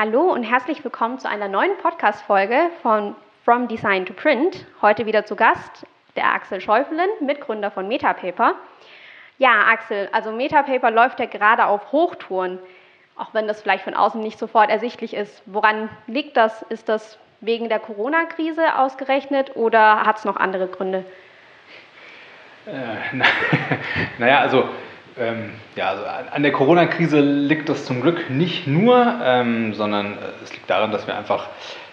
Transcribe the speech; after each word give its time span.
Hallo 0.00 0.32
und 0.32 0.44
herzlich 0.44 0.84
willkommen 0.84 1.18
zu 1.18 1.28
einer 1.28 1.48
neuen 1.48 1.76
Podcast-Folge 1.78 2.70
von 2.82 3.16
From 3.44 3.66
Design 3.66 4.06
to 4.06 4.12
Print. 4.12 4.64
Heute 4.80 5.06
wieder 5.06 5.26
zu 5.26 5.34
Gast 5.34 5.84
der 6.14 6.32
Axel 6.32 6.60
Schäufelen, 6.60 7.10
Mitgründer 7.18 7.72
von 7.72 7.88
Metapaper. 7.88 8.54
Ja, 9.38 9.64
Axel, 9.68 10.08
also 10.12 10.30
Metapaper 10.30 10.92
läuft 10.92 11.18
ja 11.18 11.26
gerade 11.26 11.66
auf 11.66 11.90
Hochtouren, 11.90 12.60
auch 13.16 13.34
wenn 13.34 13.48
das 13.48 13.60
vielleicht 13.60 13.82
von 13.82 13.94
außen 13.94 14.20
nicht 14.20 14.38
sofort 14.38 14.70
ersichtlich 14.70 15.14
ist. 15.14 15.42
Woran 15.46 15.88
liegt 16.06 16.36
das? 16.36 16.62
Ist 16.62 16.88
das 16.88 17.18
wegen 17.40 17.68
der 17.68 17.80
Corona-Krise 17.80 18.78
ausgerechnet 18.78 19.56
oder 19.56 20.02
hat 20.06 20.18
es 20.18 20.24
noch 20.24 20.36
andere 20.36 20.68
Gründe? 20.68 21.04
Äh, 22.66 23.16
naja, 24.20 24.38
also 24.38 24.68
ähm, 25.20 25.50
ja, 25.76 25.90
also 25.90 26.02
an 26.04 26.42
der 26.42 26.52
Corona-Krise 26.52 27.20
liegt 27.20 27.68
das 27.68 27.84
zum 27.84 28.00
Glück 28.00 28.30
nicht 28.30 28.66
nur, 28.66 29.20
ähm, 29.22 29.74
sondern 29.74 30.12
äh, 30.12 30.44
es 30.44 30.52
liegt 30.52 30.68
daran, 30.68 30.92
dass 30.92 31.06
wir 31.06 31.16
einfach 31.16 31.48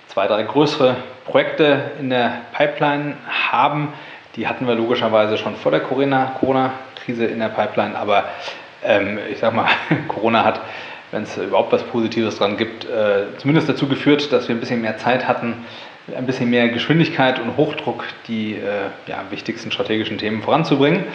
zwei, 0.07 0.27
drei 0.27 0.43
größere 0.43 0.95
Projekte 1.25 1.91
in 1.99 2.09
der 2.09 2.41
Pipeline 2.53 3.15
haben. 3.29 3.93
Die 4.35 4.47
hatten 4.47 4.67
wir 4.67 4.75
logischerweise 4.75 5.37
schon 5.37 5.55
vor 5.55 5.71
der 5.71 5.81
Corona-Krise 5.81 7.25
in 7.25 7.39
der 7.39 7.49
Pipeline, 7.49 7.97
aber 7.97 8.25
ähm, 8.83 9.19
ich 9.31 9.39
sag 9.39 9.53
mal, 9.53 9.67
Corona 10.07 10.43
hat, 10.43 10.61
wenn 11.11 11.23
es 11.23 11.37
überhaupt 11.37 11.71
was 11.71 11.83
Positives 11.83 12.37
dran 12.37 12.57
gibt, 12.57 12.85
äh, 12.85 13.25
zumindest 13.37 13.69
dazu 13.69 13.87
geführt, 13.87 14.31
dass 14.31 14.47
wir 14.47 14.55
ein 14.55 14.59
bisschen 14.59 14.81
mehr 14.81 14.97
Zeit 14.97 15.27
hatten, 15.27 15.65
ein 16.15 16.25
bisschen 16.25 16.49
mehr 16.49 16.69
Geschwindigkeit 16.69 17.39
und 17.39 17.57
Hochdruck 17.57 18.03
die 18.27 18.53
äh, 18.53 18.89
ja, 19.07 19.23
wichtigsten 19.31 19.71
strategischen 19.71 20.17
Themen 20.17 20.43
voranzubringen. 20.43 21.05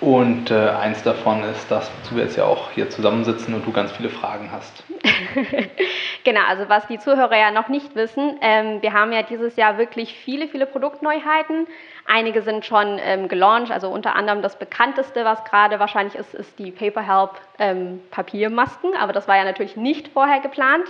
Und 0.00 0.50
äh, 0.50 0.70
eins 0.70 1.02
davon 1.02 1.44
ist 1.44 1.70
das, 1.70 1.90
wozu 1.98 2.16
wir 2.16 2.24
jetzt 2.24 2.36
ja 2.36 2.44
auch 2.44 2.70
hier 2.70 2.88
zusammensitzen 2.88 3.52
und 3.52 3.66
du 3.66 3.72
ganz 3.72 3.92
viele 3.92 4.08
Fragen 4.08 4.50
hast. 4.50 4.82
genau, 6.24 6.40
also 6.48 6.70
was 6.70 6.86
die 6.86 6.98
Zuhörer 6.98 7.36
ja 7.36 7.50
noch 7.50 7.68
nicht 7.68 7.94
wissen, 7.94 8.38
ähm, 8.40 8.80
wir 8.80 8.94
haben 8.94 9.12
ja 9.12 9.22
dieses 9.22 9.56
Jahr 9.56 9.76
wirklich 9.76 10.14
viele, 10.14 10.48
viele 10.48 10.64
Produktneuheiten. 10.64 11.66
Einige 12.06 12.40
sind 12.40 12.64
schon 12.64 12.98
ähm, 13.04 13.28
gelauncht, 13.28 13.70
also 13.70 13.90
unter 13.90 14.16
anderem 14.16 14.40
das 14.40 14.58
bekannteste, 14.58 15.26
was 15.26 15.44
gerade 15.44 15.78
wahrscheinlich 15.78 16.14
ist, 16.14 16.32
ist 16.32 16.58
die 16.58 16.70
PaperHelp 16.70 17.32
ähm, 17.58 18.00
Papiermasken. 18.10 18.96
Aber 18.96 19.12
das 19.12 19.28
war 19.28 19.36
ja 19.36 19.44
natürlich 19.44 19.76
nicht 19.76 20.08
vorher 20.08 20.40
geplant. 20.40 20.86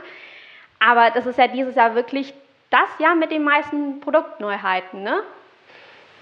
Aber 0.78 1.10
das 1.10 1.26
ist 1.26 1.36
ja 1.36 1.48
dieses 1.48 1.74
Jahr 1.74 1.96
wirklich 1.96 2.32
das 2.70 2.88
Jahr 3.00 3.16
mit 3.16 3.32
den 3.32 3.42
meisten 3.42 3.98
Produktneuheiten, 4.00 5.02
ne? 5.02 5.20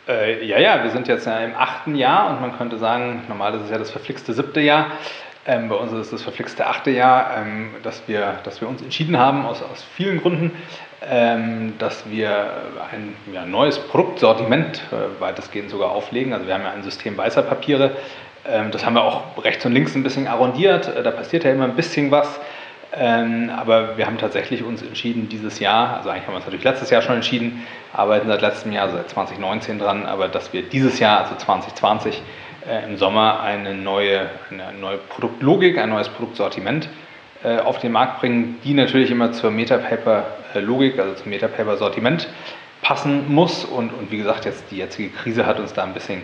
Äh, 0.08 0.42
ja, 0.46 0.58
ja, 0.58 0.82
wir 0.82 0.90
sind 0.90 1.06
jetzt 1.06 1.26
ja 1.26 1.38
im 1.40 1.54
achten 1.54 1.94
Jahr 1.94 2.30
und 2.30 2.40
man 2.40 2.56
könnte 2.56 2.78
sagen, 2.78 3.24
normal 3.28 3.54
ist 3.54 3.64
es 3.64 3.70
ja 3.70 3.76
das 3.76 3.90
verflixte 3.90 4.32
siebte 4.32 4.60
Jahr. 4.60 4.86
Ähm, 5.46 5.68
bei 5.68 5.74
uns 5.76 5.92
ist 5.92 5.98
es 5.98 6.10
das 6.10 6.22
verflixte 6.22 6.66
achte 6.66 6.90
Jahr, 6.90 7.36
ähm, 7.36 7.74
dass, 7.82 8.08
wir, 8.08 8.38
dass 8.44 8.60
wir 8.62 8.68
uns 8.68 8.80
entschieden 8.80 9.18
haben, 9.18 9.44
aus, 9.44 9.62
aus 9.62 9.84
vielen 9.96 10.20
Gründen, 10.22 10.52
ähm, 11.06 11.74
dass 11.78 12.08
wir 12.10 12.50
ein 12.90 13.14
ja, 13.32 13.44
neues 13.44 13.78
Produktsortiment 13.78 14.82
äh, 14.92 15.20
weitestgehend 15.20 15.70
sogar 15.70 15.90
auflegen. 15.90 16.32
Also 16.32 16.46
wir 16.46 16.54
haben 16.54 16.64
ja 16.64 16.72
ein 16.72 16.82
System 16.82 17.16
weißer 17.16 17.42
Papiere. 17.42 17.92
Ähm, 18.46 18.70
das 18.70 18.86
haben 18.86 18.94
wir 18.94 19.02
auch 19.02 19.42
rechts 19.44 19.66
und 19.66 19.72
links 19.72 19.94
ein 19.94 20.02
bisschen 20.02 20.26
arrondiert. 20.26 20.88
Äh, 20.88 21.02
da 21.02 21.10
passiert 21.10 21.44
ja 21.44 21.52
immer 21.52 21.64
ein 21.64 21.76
bisschen 21.76 22.10
was. 22.10 22.40
Ähm, 22.94 23.50
aber 23.54 23.98
wir 23.98 24.06
haben 24.06 24.18
tatsächlich 24.18 24.62
uns 24.62 24.82
entschieden, 24.82 25.28
dieses 25.28 25.58
Jahr, 25.60 25.98
also 25.98 26.08
eigentlich 26.08 26.24
haben 26.24 26.32
wir 26.32 26.36
uns 26.36 26.46
natürlich 26.46 26.64
letztes 26.64 26.90
Jahr 26.90 27.02
schon 27.02 27.16
entschieden, 27.16 27.66
arbeiten 27.92 28.28
seit 28.28 28.40
letztem 28.40 28.72
Jahr, 28.72 28.84
also 28.84 28.96
seit 28.96 29.10
2019 29.10 29.78
dran, 29.78 30.06
aber 30.06 30.28
dass 30.28 30.52
wir 30.52 30.62
dieses 30.62 30.98
Jahr, 30.98 31.20
also 31.20 31.34
2020, 31.34 32.22
äh, 32.68 32.84
im 32.84 32.96
Sommer 32.96 33.40
eine 33.40 33.74
neue, 33.74 34.30
eine 34.50 34.72
neue 34.78 34.98
Produktlogik, 34.98 35.78
ein 35.78 35.90
neues 35.90 36.08
Produktsortiment 36.08 36.88
äh, 37.44 37.58
auf 37.58 37.78
den 37.78 37.92
Markt 37.92 38.20
bringen, 38.20 38.58
die 38.64 38.74
natürlich 38.74 39.10
immer 39.10 39.32
zur 39.32 39.50
Metapaper-Logik, 39.50 40.98
also 40.98 41.14
zum 41.14 41.30
Metapaper-Sortiment 41.30 42.28
passen 42.82 43.32
muss. 43.32 43.64
Und, 43.64 43.92
und 43.92 44.10
wie 44.10 44.18
gesagt, 44.18 44.44
jetzt 44.44 44.70
die 44.70 44.78
jetzige 44.78 45.10
Krise 45.10 45.46
hat 45.46 45.60
uns 45.60 45.72
da 45.72 45.84
ein 45.84 45.94
bisschen 45.94 46.22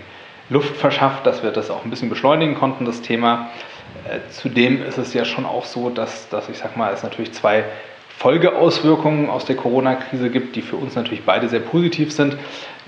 Luft 0.50 0.76
verschafft, 0.76 1.26
dass 1.26 1.42
wir 1.42 1.50
das 1.50 1.70
auch 1.70 1.84
ein 1.84 1.90
bisschen 1.90 2.10
beschleunigen 2.10 2.54
konnten, 2.54 2.84
das 2.84 3.00
Thema. 3.00 3.50
Äh, 4.08 4.30
zudem 4.30 4.82
ist 4.84 4.98
es 4.98 5.14
ja 5.14 5.24
schon 5.24 5.46
auch 5.46 5.64
so, 5.64 5.90
dass, 5.90 6.28
dass 6.28 6.48
ich 6.48 6.58
sag 6.58 6.76
mal, 6.76 6.92
es 6.92 7.02
natürlich 7.02 7.32
zwei 7.32 7.64
Folgeauswirkungen 8.18 9.28
aus 9.28 9.44
der 9.44 9.56
Corona-Krise 9.56 10.30
gibt, 10.30 10.56
die 10.56 10.62
für 10.62 10.76
uns 10.76 10.94
natürlich 10.94 11.24
beide 11.24 11.48
sehr 11.48 11.60
positiv 11.60 12.12
sind. 12.12 12.36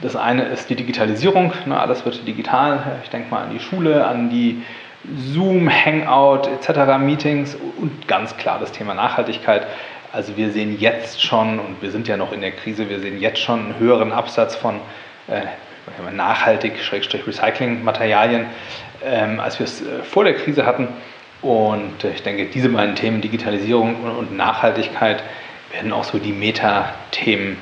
Das 0.01 0.15
eine 0.15 0.45
ist 0.45 0.71
die 0.71 0.77
Digitalisierung, 0.77 1.53
ne, 1.67 1.79
alles 1.79 2.05
wird 2.05 2.27
digital. 2.27 2.99
Ich 3.03 3.11
denke 3.11 3.31
mal 3.31 3.43
an 3.43 3.51
die 3.51 3.61
Schule, 3.61 4.07
an 4.07 4.31
die 4.31 4.63
Zoom, 5.33 5.69
Hangout 5.71 6.49
etc. 6.49 6.99
Meetings 6.99 7.57
und 7.79 8.07
ganz 8.09 8.37
klar 8.37 8.59
das 8.59 8.73
Thema 8.73 8.95
Nachhaltigkeit. 8.95 9.67
Also 10.13 10.37
wir 10.37 10.51
sehen 10.51 10.79
jetzt 10.79 11.23
schon, 11.23 11.59
und 11.59 11.83
wir 11.83 11.91
sind 11.91 12.09
ja 12.09 12.17
noch 12.17 12.33
in 12.33 12.41
der 12.41 12.53
Krise, 12.53 12.89
wir 12.89 13.01
sehen 13.01 13.21
jetzt 13.21 13.41
schon 13.41 13.61
einen 13.61 13.79
höheren 13.79 14.13
Absatz 14.13 14.55
von 14.55 14.77
äh, 15.29 15.43
nachhaltig, 16.13 16.79
Schrägstrich 16.81 17.27
Recycling-Materialien, 17.27 18.47
ähm, 19.05 19.41
als 19.41 19.59
wir 19.59 19.65
es 19.65 19.83
äh, 19.83 20.03
vor 20.03 20.25
der 20.25 20.35
Krise 20.35 20.67
hatten. 20.67 20.89
Und 21.43 22.05
äh, 22.05 22.11
ich 22.11 22.23
denke, 22.23 22.47
diese 22.47 22.69
beiden 22.69 22.95
Themen, 22.95 23.21
Digitalisierung 23.21 24.03
und, 24.03 24.11
und 24.11 24.37
Nachhaltigkeit, 24.37 25.23
werden 25.73 25.93
auch 25.93 26.05
so 26.05 26.19
die 26.19 26.33
Meta-Themen 26.33 27.57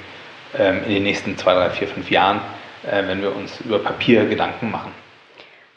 ähm, 0.58 0.82
in 0.84 0.94
den 0.94 1.02
nächsten 1.02 1.36
zwei, 1.36 1.54
drei, 1.54 1.70
vier, 1.70 1.88
fünf 1.88 2.10
Jahren, 2.10 2.40
äh, 2.84 3.06
wenn 3.06 3.22
wir 3.22 3.34
uns 3.34 3.60
über 3.60 3.78
Papier 3.78 4.26
Gedanken 4.26 4.70
machen. 4.70 4.92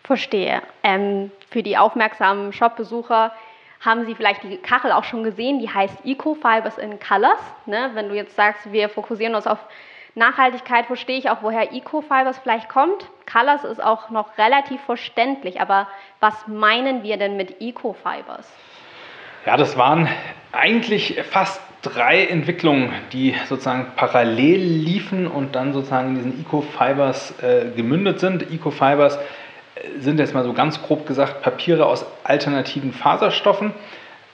Verstehe. 0.03 0.61
Ähm, 0.83 1.31
für 1.49 1.63
die 1.63 1.77
aufmerksamen 1.77 2.53
Shop-Besucher 2.53 3.33
haben 3.81 4.05
Sie 4.05 4.15
vielleicht 4.15 4.43
die 4.43 4.57
Kachel 4.57 4.91
auch 4.91 5.03
schon 5.03 5.23
gesehen, 5.23 5.59
die 5.59 5.69
heißt 5.69 6.05
Eco 6.05 6.33
Fibers 6.33 6.77
in 6.77 6.99
Colors. 6.99 7.39
Ne? 7.65 7.91
Wenn 7.93 8.09
du 8.09 8.15
jetzt 8.15 8.35
sagst, 8.35 8.71
wir 8.71 8.89
fokussieren 8.89 9.35
uns 9.35 9.47
auf 9.47 9.59
Nachhaltigkeit 10.17 10.87
verstehe 10.87 11.17
ich 11.17 11.29
auch, 11.29 11.37
woher 11.41 11.73
Ecofibers 11.73 12.39
vielleicht 12.39 12.69
kommt. 12.69 13.07
Colors 13.31 13.63
ist 13.63 13.81
auch 13.81 14.09
noch 14.09 14.37
relativ 14.37 14.81
verständlich, 14.81 15.61
aber 15.61 15.87
was 16.19 16.47
meinen 16.47 17.03
wir 17.03 17.17
denn 17.17 17.37
mit 17.37 17.61
Ecofibers? 17.61 18.51
Ja, 19.45 19.55
das 19.55 19.77
waren 19.77 20.09
eigentlich 20.51 21.21
fast 21.29 21.61
drei 21.83 22.25
Entwicklungen, 22.25 22.91
die 23.13 23.35
sozusagen 23.47 23.91
parallel 23.95 24.59
liefen 24.59 25.27
und 25.27 25.55
dann 25.55 25.71
sozusagen 25.71 26.09
in 26.09 26.15
diesen 26.15 26.41
Ecofibers 26.41 27.35
äh, 27.43 27.69
gemündet 27.75 28.19
sind. 28.19 28.51
Ecofibers 28.51 29.17
äh, 29.17 29.99
sind 29.99 30.19
jetzt 30.19 30.33
mal 30.33 30.43
so 30.43 30.53
ganz 30.53 30.81
grob 30.81 31.05
gesagt 31.05 31.43
Papiere 31.43 31.85
aus 31.85 32.05
alternativen 32.23 32.91
Faserstoffen. 32.91 33.71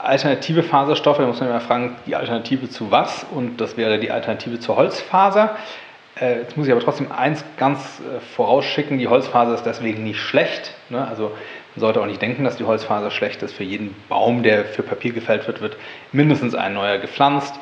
Alternative 0.03 0.63
Faserstoffe, 0.63 1.17
da 1.17 1.25
muss 1.25 1.39
man 1.39 1.49
immer 1.49 1.61
fragen, 1.61 1.95
die 2.05 2.15
Alternative 2.15 2.69
zu 2.69 2.91
was? 2.91 3.25
Und 3.31 3.61
das 3.61 3.77
wäre 3.77 3.99
die 3.99 4.11
Alternative 4.11 4.59
zur 4.59 4.75
Holzfaser. 4.75 5.55
Äh, 6.19 6.39
jetzt 6.39 6.57
muss 6.57 6.67
ich 6.67 6.73
aber 6.73 6.81
trotzdem 6.81 7.11
eins 7.11 7.43
ganz 7.57 8.01
äh, 8.01 8.19
vorausschicken, 8.35 8.99
die 8.99 9.07
Holzfaser 9.07 9.55
ist 9.55 9.63
deswegen 9.63 10.03
nicht 10.03 10.19
schlecht. 10.19 10.73
Ne? 10.89 11.07
Also 11.07 11.31
man 11.75 11.81
sollte 11.81 12.01
auch 12.01 12.05
nicht 12.05 12.21
denken, 12.21 12.43
dass 12.43 12.57
die 12.57 12.65
Holzfaser 12.65 13.11
schlecht 13.11 13.41
ist. 13.41 13.53
Für 13.53 13.63
jeden 13.63 13.95
Baum, 14.09 14.43
der 14.43 14.65
für 14.65 14.83
Papier 14.83 15.13
gefällt 15.13 15.47
wird, 15.47 15.61
wird 15.61 15.77
mindestens 16.11 16.53
ein 16.53 16.73
neuer 16.73 16.99
gepflanzt. 16.99 17.55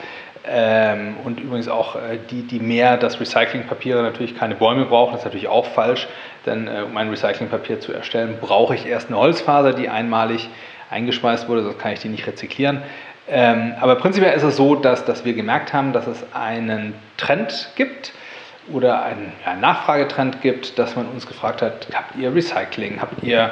Ähm, 0.43 1.17
und 1.23 1.39
übrigens 1.39 1.67
auch 1.69 1.95
äh, 1.95 2.17
die, 2.31 2.41
die 2.41 2.59
mehr 2.59 2.97
das 2.97 3.19
Recyclingpapier 3.19 4.01
natürlich 4.01 4.35
keine 4.35 4.55
Bäume 4.55 4.85
brauchen, 4.85 5.15
ist 5.15 5.23
natürlich 5.23 5.47
auch 5.47 5.67
falsch, 5.67 6.07
denn 6.47 6.67
um 6.67 6.97
ein 6.97 7.09
Recyclingpapier 7.09 7.79
zu 7.79 7.93
erstellen, 7.93 8.39
brauche 8.41 8.73
ich 8.73 8.87
erst 8.87 9.09
eine 9.09 9.19
Holzfaser, 9.19 9.73
die 9.73 9.87
einmalig 9.87 10.49
eingeschweißt 10.91 11.47
wurde, 11.47 11.63
sonst 11.63 11.79
kann 11.79 11.93
ich 11.93 11.99
die 11.99 12.09
nicht 12.09 12.27
rezyklieren. 12.27 12.83
Ähm, 13.27 13.73
aber 13.79 13.95
prinzipiell 13.95 14.35
ist 14.35 14.43
es 14.43 14.57
so, 14.57 14.75
dass, 14.75 15.05
dass 15.05 15.25
wir 15.25 15.33
gemerkt 15.33 15.73
haben, 15.73 15.93
dass 15.93 16.05
es 16.07 16.23
einen 16.33 16.93
Trend 17.17 17.69
gibt 17.75 18.11
oder 18.71 19.03
einen 19.03 19.31
ja, 19.45 19.55
Nachfragetrend 19.55 20.41
gibt, 20.41 20.77
dass 20.77 20.95
man 20.95 21.07
uns 21.07 21.25
gefragt 21.25 21.61
hat, 21.61 21.87
habt 21.93 22.15
ihr 22.17 22.33
Recycling, 22.33 23.01
habt 23.01 23.23
ihr 23.23 23.51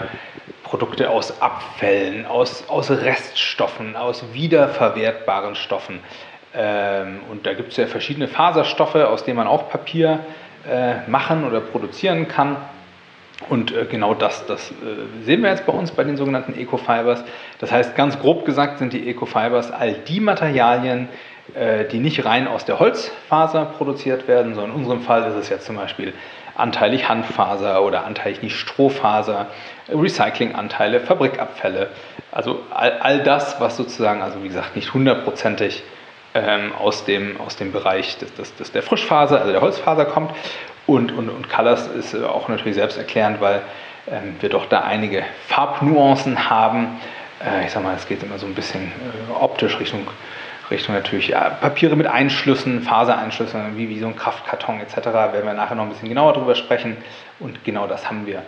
Produkte 0.63 1.09
aus 1.09 1.41
Abfällen, 1.41 2.25
aus, 2.25 2.67
aus 2.67 2.91
Reststoffen, 2.91 3.95
aus 3.95 4.23
wiederverwertbaren 4.33 5.55
Stoffen. 5.55 5.99
Ähm, 6.55 7.21
und 7.31 7.45
da 7.45 7.53
gibt 7.53 7.71
es 7.71 7.77
ja 7.77 7.87
verschiedene 7.87 8.27
Faserstoffe, 8.27 8.95
aus 8.95 9.23
denen 9.23 9.37
man 9.37 9.47
auch 9.47 9.69
Papier 9.69 10.19
äh, 10.69 11.09
machen 11.09 11.45
oder 11.45 11.61
produzieren 11.61 12.27
kann. 12.27 12.57
Und 13.47 13.71
äh, 13.71 13.85
genau 13.85 14.13
das, 14.13 14.45
das 14.47 14.71
äh, 14.71 15.23
sehen 15.23 15.41
wir 15.41 15.49
jetzt 15.49 15.65
bei 15.65 15.71
uns 15.71 15.91
bei 15.91 16.03
den 16.03 16.17
sogenannten 16.17 16.53
Ecofibers. 16.53 17.23
Das 17.59 17.71
heißt, 17.71 17.95
ganz 17.95 18.19
grob 18.19 18.45
gesagt 18.45 18.79
sind 18.79 18.91
die 18.91 19.09
Ecofibers 19.09 19.71
all 19.71 19.93
die 19.93 20.19
Materialien, 20.19 21.07
äh, 21.53 21.85
die 21.85 21.99
nicht 21.99 22.25
rein 22.25 22.47
aus 22.47 22.65
der 22.65 22.79
Holzfaser 22.79 23.65
produziert 23.65 24.27
werden, 24.27 24.55
sondern 24.55 24.71
in 24.71 24.77
unserem 24.77 25.01
Fall 25.01 25.23
ist 25.29 25.35
es 25.35 25.49
jetzt 25.49 25.65
zum 25.65 25.77
Beispiel 25.77 26.13
anteilig 26.55 27.07
Handfaser 27.07 27.81
oder 27.83 28.05
anteilig 28.05 28.41
nicht 28.41 28.55
Strohfaser, 28.57 29.47
Recyclinganteile, 29.87 30.99
Fabrikabfälle. 30.99 31.87
Also 32.31 32.59
all, 32.69 32.99
all 32.99 33.23
das, 33.23 33.59
was 33.61 33.77
sozusagen, 33.77 34.21
also 34.21 34.43
wie 34.43 34.49
gesagt, 34.49 34.75
nicht 34.75 34.93
hundertprozentig 34.93 35.83
ähm, 36.35 36.73
aus, 36.77 37.05
dem, 37.05 37.39
aus 37.41 37.55
dem 37.55 37.71
Bereich 37.71 38.17
des, 38.17 38.33
des, 38.35 38.55
des, 38.55 38.71
der 38.71 38.83
Frischfaser, 38.83 39.39
also 39.39 39.51
der 39.51 39.61
Holzfaser 39.61 40.05
kommt. 40.05 40.31
Und, 40.89 41.11
und, 41.11 41.29
und 41.29 41.49
Colors 41.49 41.85
ist 41.85 42.15
äh, 42.15 42.23
auch 42.23 42.47
natürlich 42.47 42.73
selbsterklärend, 42.73 43.39
weil 43.39 43.61
ähm, 44.11 44.37
wir 44.39 44.49
doch 44.49 44.65
da 44.65 44.81
einige 44.81 45.23
Farbnuancen 45.45 46.49
haben. 46.49 46.99
Äh, 47.45 47.65
ich 47.65 47.71
sag 47.71 47.83
mal, 47.83 47.93
es 47.95 48.07
geht 48.07 48.23
immer 48.23 48.39
so 48.39 48.47
ein 48.47 48.55
bisschen 48.55 48.87
äh, 48.87 49.31
optisch 49.39 49.79
Richtung, 49.79 50.07
Richtung 50.71 50.95
natürlich 50.95 51.27
ja, 51.27 51.51
Papiere 51.51 51.95
mit 51.95 52.07
Einschlüssen, 52.07 52.81
Fasereinschlüssen, 52.81 53.77
wie, 53.77 53.87
wie 53.87 53.99
so 53.99 54.07
ein 54.07 54.15
Kraftkarton 54.15 54.81
etc. 54.81 55.05
Werden 55.05 55.45
wir 55.45 55.53
nachher 55.53 55.75
noch 55.75 55.83
ein 55.83 55.89
bisschen 55.89 56.09
genauer 56.09 56.33
darüber 56.33 56.55
sprechen. 56.55 56.97
Und 57.39 57.63
genau 57.63 57.85
das 57.85 58.09
haben 58.09 58.25
wir. 58.25 58.41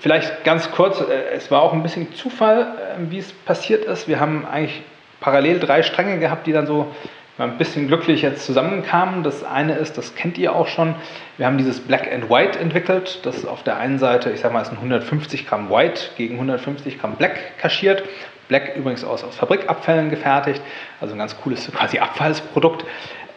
Vielleicht 0.00 0.44
ganz 0.44 0.70
kurz, 0.70 1.02
äh, 1.02 1.34
es 1.34 1.50
war 1.50 1.60
auch 1.60 1.74
ein 1.74 1.82
bisschen 1.82 2.14
Zufall, 2.14 2.62
äh, 2.62 3.10
wie 3.10 3.18
es 3.18 3.34
passiert 3.34 3.84
ist. 3.84 4.08
Wir 4.08 4.18
haben 4.18 4.46
eigentlich 4.46 4.80
parallel 5.20 5.60
drei 5.60 5.82
Stränge 5.82 6.18
gehabt, 6.20 6.46
die 6.46 6.52
dann 6.52 6.66
so 6.66 6.90
ein 7.38 7.58
bisschen 7.58 7.86
glücklich 7.86 8.22
jetzt 8.22 8.46
zusammenkamen. 8.46 9.22
Das 9.22 9.44
eine 9.44 9.74
ist, 9.74 9.98
das 9.98 10.14
kennt 10.14 10.38
ihr 10.38 10.54
auch 10.54 10.68
schon, 10.68 10.94
wir 11.36 11.46
haben 11.46 11.58
dieses 11.58 11.80
Black 11.80 12.10
and 12.12 12.30
White 12.30 12.58
entwickelt. 12.58 13.20
Das 13.24 13.36
ist 13.36 13.46
auf 13.46 13.62
der 13.62 13.76
einen 13.76 13.98
Seite, 13.98 14.30
ich 14.30 14.40
sage 14.40 14.54
mal, 14.54 14.62
ist 14.62 14.70
ein 14.70 14.76
150 14.76 15.46
Gramm 15.46 15.70
White 15.70 16.10
gegen 16.16 16.34
150 16.34 16.98
Gramm 16.98 17.16
Black 17.16 17.58
kaschiert. 17.58 18.02
Black 18.48 18.76
übrigens 18.76 19.04
aus, 19.04 19.24
aus 19.24 19.36
Fabrikabfällen 19.36 20.08
gefertigt, 20.08 20.62
also 21.00 21.14
ein 21.14 21.18
ganz 21.18 21.36
cooles 21.40 21.70
quasi 21.72 21.98
Abfallsprodukt. 21.98 22.84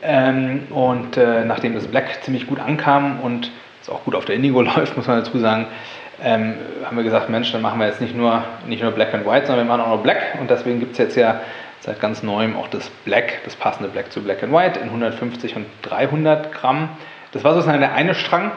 Ähm, 0.01 0.67
und 0.69 1.17
äh, 1.17 1.43
nachdem 1.43 1.73
das 1.73 1.87
Black 1.87 2.23
ziemlich 2.23 2.47
gut 2.47 2.59
ankam 2.59 3.19
und 3.19 3.51
es 3.81 3.89
auch 3.89 4.03
gut 4.05 4.15
auf 4.15 4.25
der 4.25 4.35
Indigo 4.35 4.61
läuft, 4.61 4.95
muss 4.95 5.07
man 5.07 5.23
dazu 5.23 5.37
sagen, 5.39 5.67
ähm, 6.23 6.55
haben 6.85 6.95
wir 6.95 7.03
gesagt, 7.03 7.29
Mensch, 7.29 7.51
dann 7.51 7.61
machen 7.61 7.79
wir 7.79 7.87
jetzt 7.87 8.01
nicht 8.01 8.15
nur, 8.15 8.43
nicht 8.67 8.83
nur 8.83 8.91
Black 8.91 9.13
and 9.13 9.25
White, 9.25 9.47
sondern 9.47 9.65
wir 9.65 9.75
machen 9.75 9.81
auch 9.81 9.95
noch 9.97 10.03
Black. 10.03 10.37
Und 10.39 10.49
deswegen 10.49 10.79
gibt 10.79 10.93
es 10.93 10.97
jetzt 10.97 11.15
ja 11.15 11.41
seit 11.81 11.99
ganz 11.99 12.23
neuem 12.23 12.55
auch 12.55 12.67
das 12.67 12.89
Black, 13.05 13.39
das 13.45 13.55
passende 13.55 13.89
Black 13.89 14.11
zu 14.11 14.21
Black 14.21 14.43
and 14.43 14.53
White 14.53 14.79
in 14.79 14.87
150 14.87 15.55
und 15.55 15.65
300 15.83 16.51
Gramm. 16.51 16.89
Das 17.31 17.43
war 17.43 17.53
sozusagen 17.53 17.79
der 17.79 17.93
eine 17.93 18.15
Strang. 18.15 18.51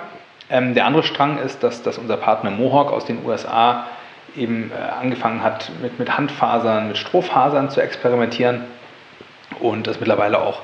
Ähm, 0.51 0.75
der 0.75 0.87
andere 0.87 1.03
Strang 1.03 1.39
ist, 1.39 1.63
dass, 1.63 1.83
dass 1.83 1.99
unser 1.99 2.17
Partner 2.17 2.51
Mohawk 2.51 2.93
aus 2.93 3.05
den 3.05 3.25
USA 3.25 3.87
eben 4.37 4.71
äh, 4.71 5.01
angefangen 5.01 5.43
hat, 5.43 5.71
mit, 5.81 5.99
mit 5.99 6.17
Handfasern, 6.17 6.89
mit 6.89 6.99
Strohfasern 6.99 7.71
zu 7.71 7.81
experimentieren 7.81 8.63
und 9.61 9.87
es 9.87 10.01
mittlerweile 10.01 10.41
auch 10.41 10.61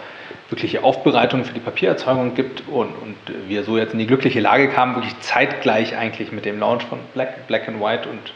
wirkliche 0.51 0.83
Aufbereitung 0.83 1.45
für 1.45 1.53
die 1.53 1.61
Papiererzeugung 1.61 2.35
gibt 2.35 2.67
und, 2.69 2.91
und 2.91 3.17
wir 3.47 3.65
so 3.65 3.77
jetzt 3.77 3.93
in 3.93 3.99
die 3.99 4.07
glückliche 4.07 4.41
Lage 4.41 4.69
kamen, 4.69 4.95
wirklich 4.95 5.19
zeitgleich 5.21 5.97
eigentlich 5.97 6.33
mit 6.33 6.45
dem 6.45 6.59
Launch 6.59 6.85
von 6.85 6.99
Black, 7.15 7.47
Black 7.47 7.69
and 7.69 7.81
White 7.81 8.09
und 8.09 8.33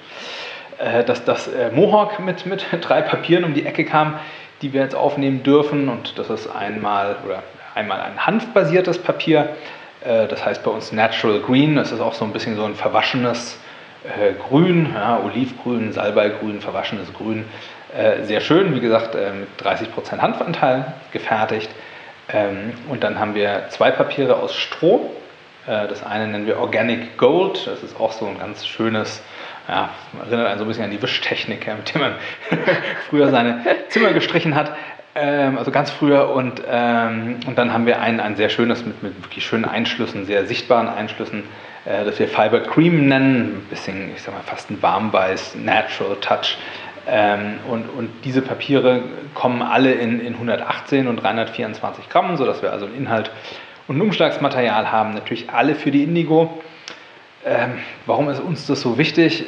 äh, 0.82 1.04
dass 1.04 1.24
das 1.24 1.46
äh, 1.46 1.70
Mohawk 1.70 2.18
mit, 2.18 2.44
mit 2.44 2.66
drei 2.80 3.02
Papieren 3.02 3.44
um 3.44 3.54
die 3.54 3.64
Ecke 3.64 3.84
kam, 3.84 4.18
die 4.62 4.72
wir 4.72 4.82
jetzt 4.82 4.96
aufnehmen 4.96 5.42
dürfen. 5.42 5.88
Und 5.88 6.18
das 6.18 6.28
ist 6.28 6.48
einmal, 6.48 7.16
oder 7.24 7.44
einmal 7.74 8.00
ein 8.00 8.26
hanfbasiertes 8.26 8.98
Papier, 8.98 9.50
äh, 10.04 10.26
das 10.26 10.44
heißt 10.44 10.64
bei 10.64 10.72
uns 10.72 10.90
Natural 10.90 11.38
Green, 11.40 11.76
das 11.76 11.92
ist 11.92 12.00
auch 12.00 12.14
so 12.14 12.24
ein 12.24 12.32
bisschen 12.32 12.56
so 12.56 12.64
ein 12.64 12.74
verwaschenes 12.74 13.60
äh, 14.04 14.32
Grün, 14.48 14.88
ja, 14.92 15.20
Olivgrün, 15.24 15.92
Salbeigrün, 15.92 16.60
verwaschenes 16.60 17.12
Grün, 17.12 17.44
äh, 17.96 18.24
sehr 18.24 18.40
schön, 18.40 18.74
wie 18.74 18.80
gesagt, 18.80 19.14
äh, 19.14 19.30
mit 19.32 19.48
30% 19.60 20.18
Hanfanteil 20.18 20.94
gefertigt. 21.12 21.70
Ähm, 22.28 22.72
und 22.88 23.04
dann 23.04 23.20
haben 23.20 23.36
wir 23.36 23.66
zwei 23.68 23.92
Papiere 23.92 24.36
aus 24.36 24.54
Stroh. 24.54 25.10
Das 25.64 26.04
eine 26.04 26.26
nennen 26.26 26.48
wir 26.48 26.58
Organic 26.58 27.16
Gold, 27.18 27.68
das 27.68 27.84
ist 27.84 28.00
auch 28.00 28.10
so 28.10 28.26
ein 28.26 28.36
ganz 28.40 28.66
schönes, 28.66 29.22
ja, 29.68 29.90
erinnert 30.24 30.48
einen 30.48 30.58
so 30.58 30.64
ein 30.64 30.68
bisschen 30.68 30.84
an 30.84 30.90
die 30.90 31.02
Wischtechnik, 31.02 31.66
mit 31.66 31.94
der 31.94 32.00
man 32.00 32.14
früher 33.08 33.30
seine 33.30 33.64
Zimmer 33.88 34.12
gestrichen 34.12 34.54
hat. 34.54 34.74
Ähm, 35.14 35.58
also 35.58 35.70
ganz 35.70 35.90
früher 35.90 36.30
und, 36.30 36.62
ähm, 36.66 37.40
und 37.46 37.58
dann 37.58 37.72
haben 37.72 37.84
wir 37.84 38.00
ein, 38.00 38.18
ein 38.18 38.36
sehr 38.36 38.48
schönes 38.48 38.84
mit, 38.86 39.02
mit 39.02 39.22
wirklich 39.22 39.44
schönen 39.44 39.66
Einschlüssen, 39.66 40.24
sehr 40.24 40.46
sichtbaren 40.46 40.88
Einschlüssen, 40.88 41.44
äh, 41.84 42.04
das 42.04 42.18
wir 42.18 42.28
Fiber 42.28 42.60
Cream 42.60 43.08
nennen, 43.08 43.56
ein 43.56 43.66
bisschen, 43.68 44.10
ich 44.14 44.22
sag 44.22 44.32
mal, 44.32 44.42
fast 44.42 44.70
ein 44.70 44.82
Warmweiß, 44.82 45.56
Natural 45.56 46.16
Touch. 46.20 46.56
Ähm, 47.06 47.58
und, 47.68 47.90
und 47.90 48.10
diese 48.24 48.40
Papiere 48.40 49.02
kommen 49.34 49.60
alle 49.60 49.92
in, 49.92 50.18
in 50.20 50.34
118 50.34 51.06
und 51.06 51.16
324 51.16 52.08
Gramm, 52.08 52.36
sodass 52.38 52.62
wir 52.62 52.72
also 52.72 52.86
einen 52.86 52.94
Inhalt 52.94 53.30
und 53.88 53.98
ein 53.98 54.00
Umschlagsmaterial 54.00 54.92
haben, 54.92 55.12
natürlich 55.12 55.50
alle 55.50 55.74
für 55.74 55.90
die 55.90 56.04
Indigo. 56.04 56.62
Ähm, 57.44 57.78
warum 58.06 58.28
ist 58.28 58.40
uns 58.40 58.66
das 58.66 58.80
so 58.80 58.98
wichtig? 58.98 59.44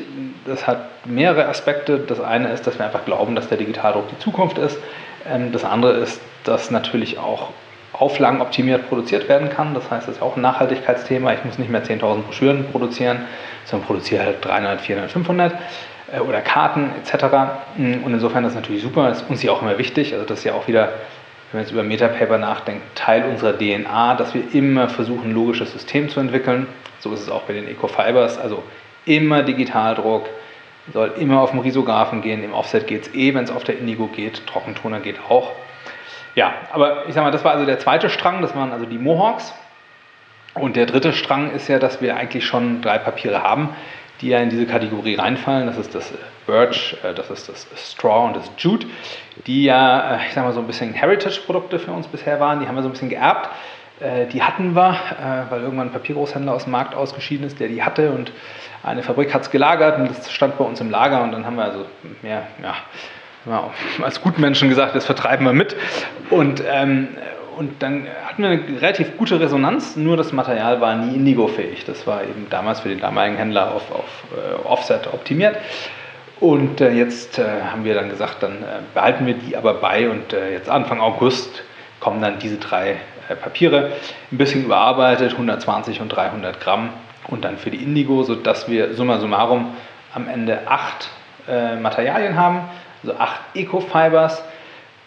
Das 0.47 0.67
hat 0.67 1.07
mehrere 1.07 1.47
Aspekte. 1.47 1.99
Das 1.99 2.21
eine 2.21 2.49
ist, 2.53 2.67
dass 2.67 2.79
wir 2.79 2.87
einfach 2.87 3.05
glauben, 3.05 3.35
dass 3.35 3.49
der 3.49 3.59
Digitaldruck 3.59 4.09
die 4.09 4.19
Zukunft 4.19 4.59
ist. 4.59 4.79
Ähm, 5.29 5.53
das 5.53 5.65
andere 5.65 5.93
ist, 5.93 6.21
dass 6.45 6.71
natürlich 6.71 7.19
auch 7.19 7.51
Auflagen 7.93 8.41
optimiert 8.41 8.89
produziert 8.89 9.29
werden 9.29 9.49
kann. 9.49 9.75
Das 9.75 9.91
heißt, 9.91 10.09
das 10.09 10.17
ist 10.17 10.23
auch 10.23 10.37
ein 10.37 10.43
Nachhaltigkeitsthema. 10.43 11.33
Ich 11.35 11.45
muss 11.45 11.59
nicht 11.59 11.71
mehr 11.71 11.85
10.000 11.85 12.23
Broschüren 12.23 12.67
produzieren, 12.73 13.21
sondern 13.65 13.87
produziere 13.87 14.25
halt 14.25 14.45
300, 14.45 14.81
400, 14.81 15.11
500 15.13 15.55
oder 16.27 16.41
Karten 16.41 16.91
etc. 17.01 17.25
Und 17.77 18.13
insofern 18.13 18.45
ist 18.45 18.55
das 18.55 18.63
natürlich 18.63 18.83
super. 18.83 19.09
Das 19.09 19.23
ist 19.23 19.31
uns 19.31 19.43
ja 19.43 19.53
auch 19.53 19.63
immer 19.63 19.79
wichtig. 19.79 20.13
Also 20.13 20.27
das 20.27 20.39
ist 20.39 20.45
ja 20.45 20.55
auch 20.55 20.67
wieder, 20.67 20.93
wenn 21.55 21.61
man 21.61 21.67
jetzt 21.67 21.73
über 21.73 21.85
Metapaper 21.85 22.37
nachdenkt, 22.37 22.83
Teil 22.97 23.25
unserer 23.27 23.57
DNA, 23.57 24.17
dass 24.17 24.35
wir 24.35 24.43
immer 24.53 24.89
versuchen, 24.89 25.31
ein 25.31 25.35
logisches 25.35 25.73
System 25.73 26.09
zu 26.09 26.19
entwickeln. 26.19 26.67
So 26.99 27.13
ist 27.13 27.21
es 27.21 27.31
auch 27.31 27.43
bei 27.43 27.53
den 27.53 27.69
Ecofibers. 27.69 28.39
Also 28.39 28.65
immer 29.07 29.45
Digitaldruck, 29.45 30.29
soll 30.93 31.13
immer 31.17 31.41
auf 31.41 31.53
dem 31.53 31.61
Risographen 31.61 32.23
gehen. 32.23 32.43
Im 32.43 32.53
Offset 32.53 32.89
geht 32.89 33.07
es 33.07 33.15
eh, 33.15 33.35
wenn 33.35 33.45
es 33.45 33.53
auf 33.53 33.63
der 33.63 33.79
Indigo 33.79 34.09
geht. 34.09 34.45
Trockentoner 34.49 34.99
geht 34.99 35.21
auch. 35.29 35.53
Ja, 36.35 36.55
aber 36.73 37.07
ich 37.07 37.15
sag 37.15 37.23
mal, 37.23 37.31
das 37.31 37.45
war 37.45 37.53
also 37.53 37.67
der 37.67 37.79
zweite 37.79 38.11
Strang, 38.11 38.43
das 38.43 38.57
waren 38.57 38.73
also 38.73 38.85
die 38.85 38.99
Mohawks. 38.99 39.55
Und 40.55 40.75
der 40.75 40.87
dritte 40.87 41.13
Strang 41.13 41.53
ist 41.53 41.69
ja, 41.69 41.79
dass 41.79 42.01
wir 42.01 42.17
eigentlich 42.17 42.45
schon 42.45 42.83
drei 42.83 42.99
Papiere 42.99 43.45
haben, 43.45 43.69
die 44.21 44.29
ja 44.29 44.39
in 44.39 44.51
diese 44.51 44.67
Kategorie 44.67 45.17
reinfallen. 45.17 45.67
Das 45.67 45.79
ist 45.79 45.95
das 45.95 46.13
Birch, 46.47 46.97
äh, 47.03 47.15
das 47.15 47.31
ist 47.31 47.49
das 47.49 47.67
Straw 47.93 48.27
und 48.27 48.37
das 48.37 48.51
Jute, 48.59 48.87
die 49.47 49.65
ja, 49.65 50.17
äh, 50.17 50.27
ich 50.27 50.35
sag 50.35 50.45
mal, 50.45 50.53
so 50.53 50.61
ein 50.61 50.67
bisschen 50.67 50.93
Heritage-Produkte 50.93 51.79
für 51.79 51.93
uns 51.93 52.07
bisher 52.07 52.41
waren. 52.41 52.61
Die 52.61 52.69
haben 52.69 52.75
wir 52.75 52.83
so 52.83 52.89
ein 52.89 52.93
bisschen 52.93 53.09
geerbt. 53.11 53.51
Äh, 54.01 54.27
die 54.27 54.43
hatten 54.43 54.75
wir, 54.75 54.99
weil 55.51 55.63
irgendwann 55.63 55.89
ein 55.89 55.93
Papiergroßhändler 55.93 56.53
aus 56.53 56.65
dem 56.65 56.73
Markt 56.73 56.95
ausgeschieden 56.95 57.47
ist, 57.47 57.61
der 57.61 57.69
die 57.69 57.83
hatte 57.83 58.11
und 58.11 58.33
eine 58.83 59.03
Fabrik 59.03 59.33
hat 59.33 59.43
es 59.43 59.51
gelagert 59.51 59.99
und 59.99 60.11
das 60.11 60.31
stand 60.31 60.59
bei 60.59 60.65
uns 60.65 60.81
im 60.81 60.91
Lager 60.91 61.23
und 61.23 61.33
dann 61.33 61.47
haben 61.47 61.57
wir 61.57 61.65
also 61.65 61.87
mehr, 62.23 62.47
ja, 62.63 62.75
als 64.03 64.21
Gutmenschen 64.21 64.69
gesagt, 64.69 64.95
das 64.95 65.07
vertreiben 65.07 65.47
wir 65.47 65.53
mit. 65.53 65.77
Und, 66.31 66.63
ähm, 66.67 67.09
und 67.57 67.83
dann 67.83 68.07
hatten 68.27 68.43
wir 68.43 68.51
eine 68.51 68.81
relativ 68.81 69.17
gute 69.17 69.41
Resonanz, 69.41 69.97
nur 69.97 70.17
das 70.17 70.33
Material 70.33 70.81
war 70.81 70.95
nie 70.97 71.17
Indigo-fähig. 71.17 71.85
Das 71.85 72.07
war 72.07 72.23
eben 72.23 72.47
damals 72.51 72.81
für 72.81 72.89
den 72.89 73.01
damaligen 73.01 73.37
Händler 73.37 73.75
auf, 73.75 73.91
auf 73.91 74.25
äh, 74.37 74.67
Offset 74.67 75.07
optimiert. 75.13 75.57
Und 76.41 76.81
äh, 76.81 76.93
jetzt 76.93 77.39
äh, 77.39 77.45
haben 77.71 77.85
wir 77.85 77.95
dann 77.95 78.09
gesagt, 78.09 78.43
dann 78.43 78.65
behalten 78.93 79.27
wir 79.27 79.35
die 79.35 79.57
aber 79.57 79.75
bei 79.75 80.09
und 80.11 80.33
jetzt 80.33 80.69
Anfang 80.69 81.01
August 81.01 81.63
kommen 82.01 82.21
dann 82.21 82.39
diese 82.39 82.57
drei 82.57 82.97
Papiere, 83.41 83.93
ein 84.31 84.37
bisschen 84.37 84.65
überarbeitet, 84.65 85.33
120 85.33 86.01
und 86.01 86.09
300 86.11 86.61
Gramm 86.61 86.91
und 87.29 87.45
dann 87.45 87.57
für 87.57 87.71
die 87.71 87.83
Indigo, 87.83 88.23
sodass 88.23 88.69
wir 88.69 88.93
summa 88.95 89.19
summarum 89.19 89.75
am 90.13 90.29
Ende 90.29 90.61
acht 90.67 91.09
Materialien 91.81 92.37
haben 92.37 92.69
also 93.05 93.19
acht 93.19 93.41
Eco-Fibers, 93.55 94.43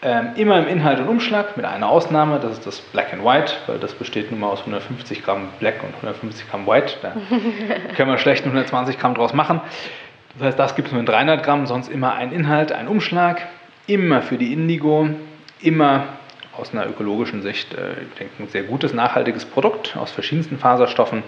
ähm, 0.00 0.30
immer 0.36 0.58
im 0.60 0.68
Inhalt 0.68 1.00
und 1.00 1.08
Umschlag, 1.08 1.56
mit 1.56 1.66
einer 1.66 1.88
Ausnahme, 1.88 2.38
das 2.38 2.52
ist 2.52 2.66
das 2.66 2.80
Black 2.80 3.12
and 3.12 3.24
White, 3.24 3.52
weil 3.66 3.78
das 3.78 3.94
besteht 3.94 4.30
nun 4.30 4.40
mal 4.40 4.48
aus 4.48 4.60
150 4.60 5.24
Gramm 5.24 5.48
Black 5.58 5.82
und 5.82 5.94
150 5.96 6.48
Gramm 6.48 6.66
White. 6.66 6.94
Da 7.02 7.14
können 7.96 8.10
wir 8.10 8.18
schlecht 8.18 8.44
120 8.44 8.98
Gramm 8.98 9.14
draus 9.14 9.32
machen. 9.32 9.60
Das 10.34 10.48
heißt, 10.48 10.58
das 10.58 10.76
gibt 10.76 10.88
es 10.88 10.92
nur 10.92 11.00
in 11.00 11.06
300 11.06 11.42
Gramm, 11.42 11.66
sonst 11.66 11.88
immer 11.88 12.14
ein 12.14 12.32
Inhalt, 12.32 12.70
ein 12.70 12.86
Umschlag, 12.86 13.48
immer 13.88 14.22
für 14.22 14.38
die 14.38 14.52
Indigo, 14.52 15.08
immer 15.60 16.04
aus 16.56 16.72
einer 16.72 16.86
ökologischen 16.86 17.42
Sicht, 17.42 17.74
äh, 17.74 18.02
ich 18.02 18.18
denke, 18.18 18.42
ein 18.42 18.48
sehr 18.48 18.62
gutes, 18.62 18.92
nachhaltiges 18.92 19.44
Produkt 19.44 19.96
aus 19.96 20.12
verschiedensten 20.12 20.58
Faserstoffen 20.58 21.24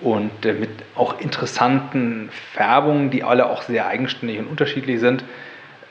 und 0.00 0.46
äh, 0.46 0.54
mit 0.54 0.70
auch 0.94 1.20
interessanten 1.20 2.30
Färbungen, 2.54 3.10
die 3.10 3.22
alle 3.22 3.50
auch 3.50 3.62
sehr 3.62 3.86
eigenständig 3.86 4.38
und 4.38 4.46
unterschiedlich 4.46 5.00
sind 5.00 5.24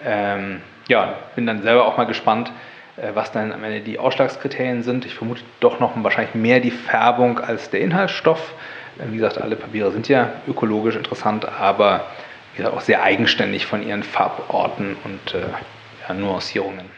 ähm, 0.04 0.62
ja, 0.88 1.16
bin 1.36 1.46
dann 1.46 1.62
selber 1.62 1.86
auch 1.86 1.98
mal 1.98 2.06
gespannt, 2.06 2.52
äh, 2.98 3.12
was 3.14 3.32
dann 3.32 3.52
am 3.52 3.64
Ende 3.64 3.82
die 3.82 4.00
Ausschlagskriterien 4.00 4.84
sind. 4.84 5.06
Ich 5.06 5.16
vermute 5.16 5.42
doch 5.60 5.80
noch 5.80 5.92
wahrscheinlich 6.04 6.36
mehr 6.36 6.60
die 6.60 6.72
Färbung 6.72 7.40
als 7.40 7.70
der 7.70 7.82
Inhaltsstoff. 7.82 8.54
Äh, 9.00 9.12
wie 9.12 9.18
gesagt, 9.18 9.40
alle 9.40 9.56
Papiere 9.56 9.92
sind 9.92 10.08
ja 10.08 10.34
ökologisch 10.48 10.96
interessant, 10.96 11.48
aber 11.48 12.06
wie 12.54 12.58
gesagt, 12.58 12.76
auch 12.76 12.82
sehr 12.82 13.04
eigenständig 13.04 13.66
von 13.66 13.88
ihren 13.88 14.04
Farborten 14.04 14.98
und 15.04 15.36
äh, 15.36 15.42
ja, 16.08 16.14
Nuancierungen. 16.14 16.98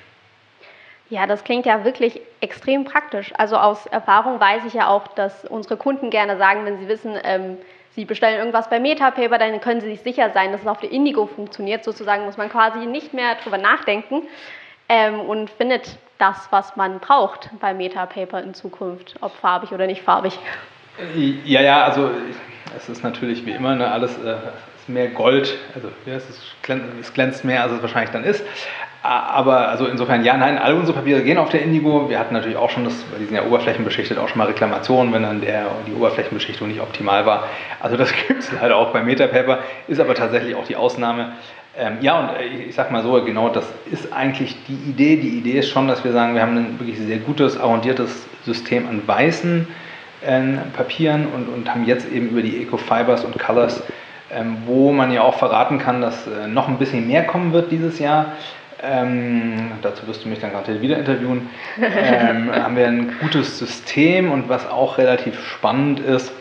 Ja, 1.10 1.26
das 1.26 1.44
klingt 1.44 1.66
ja 1.66 1.84
wirklich 1.86 2.22
extrem 2.40 2.84
praktisch. 2.84 3.34
Also 3.36 3.58
aus 3.58 3.88
Erfahrung 3.88 4.40
weiß 4.40 4.64
ich 4.66 4.76
ja 4.76 4.88
auch, 4.88 5.08
dass 5.08 5.44
unsere 5.44 5.76
Kunden 5.76 6.12
gerne 6.12 6.38
sagen, 6.38 6.66
wenn 6.66 6.78
sie 6.78 6.88
wissen, 6.88 7.18
ähm, 7.24 7.58
Sie 8.00 8.06
bestellen 8.06 8.38
irgendwas 8.38 8.70
bei 8.70 8.80
Metapaper, 8.80 9.38
dann 9.38 9.60
können 9.60 9.82
Sie 9.82 9.90
sich 9.90 10.00
sicher 10.00 10.30
sein, 10.34 10.54
dass 10.54 10.62
es 10.62 10.68
auf 10.68 10.80
der 10.80 10.90
Indigo 10.90 11.26
funktioniert. 11.26 11.84
Sozusagen 11.84 12.24
muss 12.24 12.38
man 12.38 12.48
quasi 12.48 12.86
nicht 12.86 13.14
mehr 13.14 13.36
drüber 13.44 13.58
nachdenken 13.58 14.22
ähm, 14.88 15.20
und 15.20 15.50
findet 15.50 15.98
das, 16.18 16.48
was 16.50 16.78
man 16.78 17.00
braucht 17.00 17.50
bei 17.60 17.74
Metapaper 17.74 18.42
in 18.42 18.54
Zukunft, 18.54 19.16
ob 19.20 19.36
farbig 19.36 19.74
oder 19.74 19.86
nicht 19.86 20.02
farbig. 20.02 20.40
Ja, 21.44 21.60
ja, 21.60 21.84
also 21.84 22.10
es 22.78 22.88
ist 22.88 23.04
natürlich 23.04 23.46
wie 23.46 23.52
immer 23.52 23.76
ne, 23.76 23.92
alles 23.92 24.18
äh, 24.18 24.36
ist 24.78 24.88
mehr 24.88 25.10
Gold, 25.10 25.58
also 25.76 25.90
ja, 26.06 26.14
es, 26.14 26.30
ist, 26.30 26.42
es 27.02 27.14
glänzt 27.14 27.44
mehr, 27.44 27.64
als 27.64 27.74
es 27.74 27.82
wahrscheinlich 27.82 28.12
dann 28.12 28.24
ist. 28.24 28.46
Aber 29.02 29.70
also 29.70 29.86
insofern, 29.86 30.26
ja, 30.26 30.36
nein, 30.36 30.58
alle 30.58 30.76
unsere 30.76 30.98
Papiere 30.98 31.22
gehen 31.22 31.38
auf 31.38 31.50
der 31.50 31.62
Indigo. 31.62 32.10
Wir 32.10 32.20
hatten 32.20 32.34
natürlich 32.34 32.58
auch 32.58 32.70
schon, 32.70 32.84
das, 32.84 33.06
weil 33.12 33.20
die 33.20 33.26
sind 33.26 33.36
ja 33.36 33.46
oberflächenbeschichtet, 33.46 34.18
auch 34.18 34.28
schon 34.28 34.40
mal 34.40 34.48
Reklamationen, 34.48 35.14
wenn 35.14 35.24
dann 35.24 35.40
der, 35.40 35.68
die 35.88 35.94
Oberflächenbeschichtung 35.94 36.68
nicht 36.68 36.82
optimal 36.82 37.26
war. 37.26 37.46
Also 37.80 37.96
das 37.96 38.12
gibt 38.28 38.42
es 38.42 38.52
leider 38.52 38.76
auch 38.76 38.92
bei 38.92 39.02
Metapaper, 39.02 39.60
ist 39.88 40.02
aber 40.02 40.16
tatsächlich 40.16 40.56
auch 40.56 40.66
die 40.66 40.76
Ausnahme. 40.76 41.34
Ähm, 41.78 42.00
ja, 42.02 42.20
und 42.20 42.30
ich, 42.42 42.68
ich 42.70 42.76
sag 42.76 42.92
mal 42.92 43.02
so, 43.02 43.24
genau 43.24 43.48
das 43.48 43.66
ist 43.90 44.12
eigentlich 44.12 44.58
die 44.68 44.90
Idee. 44.90 45.16
Die 45.16 45.30
Idee 45.30 45.60
ist 45.60 45.70
schon, 45.70 45.88
dass 45.88 46.04
wir 46.04 46.12
sagen, 46.12 46.36
wir 46.36 46.42
haben 46.42 46.58
ein 46.58 46.80
wirklich 46.80 47.00
sehr 47.00 47.20
gutes, 47.20 47.58
arrondiertes 47.58 48.28
System 48.44 48.86
an 48.90 49.02
weißen 49.08 49.66
äh, 50.26 50.42
Papieren 50.76 51.28
und, 51.28 51.48
und 51.48 51.74
haben 51.74 51.86
jetzt 51.86 52.12
eben 52.12 52.30
über 52.30 52.42
die 52.42 52.62
Eco-Fibers 52.64 53.24
und 53.24 53.40
Colors, 53.40 53.82
ähm, 54.30 54.58
wo 54.66 54.92
man 54.92 55.14
ja 55.14 55.22
auch 55.22 55.36
verraten 55.36 55.80
kann, 55.80 56.02
dass 56.02 56.28
äh, 56.28 56.48
noch 56.48 56.68
ein 56.68 56.78
bisschen 56.78 57.08
mehr 57.08 57.24
kommen 57.24 57.54
wird 57.54 57.72
dieses 57.72 57.98
Jahr 57.98 58.34
ähm, 58.82 59.72
dazu 59.82 60.08
wirst 60.08 60.24
du 60.24 60.30
mich 60.30 60.40
dann 60.40 60.52
gerade 60.52 60.82
wieder 60.82 60.98
interviewen, 60.98 61.50
ähm, 61.82 62.52
haben 62.64 62.76
wir 62.76 62.88
ein 62.88 63.18
gutes 63.20 63.60
System 63.60 64.32
und 64.32 64.50
was 64.50 64.70
auch 64.70 64.98
relativ 64.98 65.44
spannend 65.46 66.00
ist, 66.00 66.32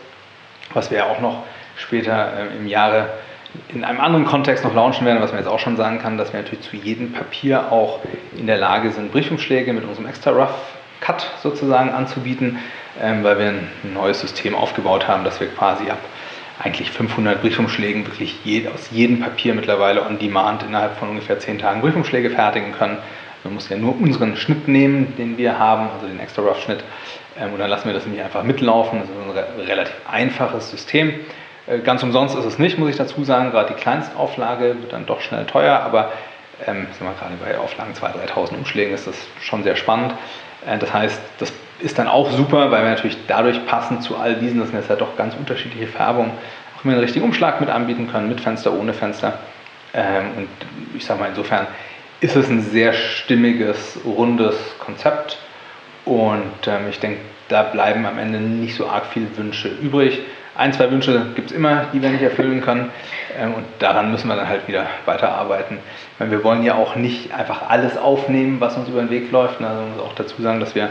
was 0.73 0.91
wir 0.91 0.99
ja 0.99 1.05
auch 1.05 1.19
noch 1.19 1.43
später 1.75 2.33
äh, 2.33 2.57
im 2.57 2.67
Jahre 2.67 3.09
in 3.69 3.83
einem 3.83 3.99
anderen 3.99 4.25
Kontext 4.25 4.63
noch 4.63 4.75
launchen 4.75 5.07
werden, 5.07 5.21
was 5.21 5.31
man 5.31 5.39
jetzt 5.39 5.49
auch 5.49 5.59
schon 5.59 5.75
sagen 5.75 5.99
kann, 5.99 6.17
dass 6.17 6.31
wir 6.33 6.39
natürlich 6.39 6.61
zu 6.61 6.75
jedem 6.75 7.13
Papier 7.13 7.71
auch 7.71 7.99
in 8.37 8.45
der 8.45 8.57
Lage 8.57 8.91
sind, 8.91 9.11
Briefumschläge 9.11 9.73
mit 9.73 9.83
unserem 9.83 10.07
Extra 10.07 10.31
Rough 10.31 10.53
Cut 11.01 11.25
sozusagen 11.41 11.89
anzubieten, 11.89 12.59
ähm, 13.01 13.23
weil 13.23 13.39
wir 13.39 13.47
ein 13.47 13.69
neues 13.93 14.21
System 14.21 14.53
aufgebaut 14.53 15.07
haben, 15.07 15.23
dass 15.23 15.39
wir 15.39 15.47
quasi 15.47 15.89
ab 15.89 15.99
eigentlich 16.59 16.91
500 16.91 17.41
Briefumschlägen 17.41 18.05
wirklich 18.05 18.37
aus 18.73 18.89
jedem 18.91 19.21
Papier 19.21 19.53
mittlerweile 19.53 20.05
on 20.05 20.19
demand 20.19 20.63
innerhalb 20.63 20.97
von 20.97 21.09
ungefähr 21.09 21.39
10 21.39 21.59
Tagen 21.59 21.81
Briefumschläge 21.81 22.29
fertigen 22.29 22.73
können. 22.73 22.97
Man 23.43 23.53
muss 23.53 23.69
ja 23.69 23.77
nur 23.77 23.99
unseren 23.99 24.35
Schnitt 24.35 24.67
nehmen, 24.67 25.15
den 25.17 25.37
wir 25.37 25.57
haben, 25.57 25.89
also 25.93 26.07
den 26.07 26.19
Extra 26.19 26.41
Rough 26.41 26.61
Schnitt, 26.61 26.83
ähm, 27.39 27.53
und 27.53 27.59
dann 27.59 27.69
lassen 27.69 27.87
wir 27.87 27.93
das 27.93 28.05
nicht 28.05 28.21
einfach 28.21 28.43
mitlaufen. 28.43 28.99
Das 28.99 29.09
ist 29.09 29.15
ein 29.59 29.65
relativ 29.65 29.95
einfaches 30.11 30.69
System. 30.69 31.13
Äh, 31.65 31.79
ganz 31.79 32.03
umsonst 32.03 32.37
ist 32.37 32.45
es 32.45 32.59
nicht, 32.59 32.77
muss 32.77 32.89
ich 32.89 32.97
dazu 32.97 33.23
sagen. 33.23 33.51
Gerade 33.51 33.73
die 33.73 33.79
Kleinstauflage 33.79 34.75
wird 34.81 34.91
dann 34.91 35.05
doch 35.05 35.21
schnell 35.21 35.45
teuer, 35.45 35.79
aber 35.79 36.11
ähm, 36.67 36.87
gerade 36.99 37.35
bei 37.41 37.57
Auflagen 37.57 37.93
2.000, 37.93 38.33
3.000 38.33 38.57
Umschlägen 38.57 38.93
ist 38.93 39.07
das 39.07 39.15
schon 39.39 39.63
sehr 39.63 39.77
spannend. 39.77 40.13
Äh, 40.67 40.77
das 40.77 40.93
heißt, 40.93 41.21
das 41.37 41.53
ist 41.79 41.97
dann 41.97 42.07
auch 42.07 42.31
super, 42.31 42.71
weil 42.71 42.83
wir 42.83 42.89
natürlich 42.89 43.17
dadurch 43.27 43.65
passend 43.65 44.03
zu 44.03 44.17
all 44.17 44.35
diesen, 44.35 44.59
das 44.59 44.69
sind 44.69 44.79
jetzt 44.79 44.89
ja 44.89 44.95
doch 44.95 45.15
ganz 45.15 45.35
unterschiedliche 45.35 45.87
Färbungen, 45.87 46.31
auch 46.77 46.83
immer 46.83 46.93
einen 46.93 47.01
richtigen 47.01 47.25
Umschlag 47.25 47.59
mit 47.59 47.69
anbieten 47.69 48.09
können, 48.11 48.29
mit 48.29 48.41
Fenster, 48.41 48.73
ohne 48.73 48.93
Fenster. 48.93 49.39
Ähm, 49.93 50.25
und 50.37 50.47
ich 50.95 51.05
sage 51.05 51.19
mal, 51.19 51.29
insofern 51.29 51.67
ist 52.21 52.35
es 52.35 52.49
ein 52.49 52.61
sehr 52.61 52.93
stimmiges, 52.93 53.99
rundes 54.05 54.55
Konzept. 54.79 55.37
Und 56.05 56.67
ähm, 56.67 56.89
ich 56.89 56.99
denke, 56.99 57.19
da 57.47 57.63
bleiben 57.63 58.05
am 58.05 58.19
Ende 58.19 58.39
nicht 58.39 58.75
so 58.75 58.87
arg 58.87 59.05
viele 59.11 59.35
Wünsche 59.37 59.69
übrig. 59.69 60.19
Ein, 60.55 60.73
zwei 60.73 60.91
Wünsche 60.91 61.27
gibt 61.35 61.51
es 61.51 61.55
immer, 61.55 61.85
die 61.93 62.01
wir 62.01 62.09
nicht 62.09 62.21
erfüllen 62.21 62.61
können. 62.61 62.91
Ähm, 63.37 63.53
und 63.53 63.65
daran 63.79 64.11
müssen 64.11 64.27
wir 64.27 64.35
dann 64.35 64.49
halt 64.49 64.67
wieder 64.67 64.85
weiterarbeiten. 65.05 65.79
Weil 66.17 66.31
wir 66.31 66.43
wollen 66.43 66.63
ja 66.63 66.75
auch 66.75 66.95
nicht 66.95 67.33
einfach 67.33 67.69
alles 67.69 67.97
aufnehmen, 67.97 68.59
was 68.59 68.75
uns 68.75 68.89
über 68.89 68.99
den 68.99 69.09
Weg 69.09 69.31
läuft. 69.31 69.61
Also 69.61 69.81
man 69.81 69.91
muss 69.91 70.01
auch 70.01 70.15
dazu 70.15 70.41
sagen, 70.41 70.59
dass 70.59 70.75
wir 70.75 70.89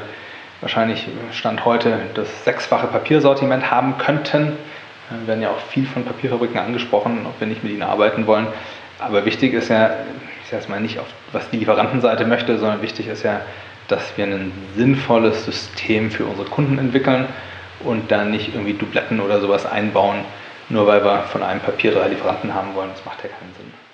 wahrscheinlich 0.61 1.07
Stand 1.33 1.65
heute 1.65 2.00
das 2.15 2.45
sechsfache 2.45 2.87
Papiersortiment 2.88 3.71
haben 3.71 3.99
könnten. 3.99 4.57
Wir 5.11 5.27
werden 5.27 5.43
ja 5.43 5.50
auch 5.50 5.61
viel 5.71 5.87
von 5.87 6.05
Papierfabriken 6.05 6.59
angesprochen, 6.59 7.27
ob 7.27 7.41
wir 7.41 7.47
nicht 7.47 7.62
mit 7.62 7.73
ihnen 7.73 7.83
arbeiten 7.83 8.27
wollen. 8.27 8.49
Aber 8.99 9.25
wichtig 9.25 9.55
ist 9.55 9.69
ja, 9.69 9.91
ich 10.43 10.50
sage 10.50 10.62
es 10.62 10.69
mal 10.69 10.81
nicht, 10.81 10.99
auf, 10.99 11.07
was 11.33 11.49
die 11.50 11.59
Lieferantenseite 11.59 12.27
möchte, 12.27 12.59
sondern 12.59 12.83
wichtig 12.83 13.07
ist 13.07 13.23
ja, 13.23 13.41
dass 13.87 14.17
wir 14.17 14.27
ein 14.27 14.53
sinnvolles 14.77 15.45
System 15.45 16.11
für 16.11 16.27
unsere 16.27 16.49
Kunden 16.49 16.79
entwickeln 16.79 17.27
und 17.81 18.11
dann 18.11 18.31
nicht 18.31 18.55
irgendwie 18.55 18.75
Dubletten 18.75 19.21
oder 19.21 19.41
sowas 19.41 19.65
einbauen, 19.65 20.25
nur 20.69 20.87
weil 20.87 21.05
wir 21.05 21.23
von 21.23 21.43
einem 21.43 21.61
Papier 21.61 21.93
drei 21.93 22.09
Lieferanten 22.09 22.53
haben 22.53 22.75
wollen. 22.75 22.91
Das 22.95 23.05
macht 23.05 23.23
ja 23.23 23.31
keinen 23.31 23.55
Sinn. 23.55 23.88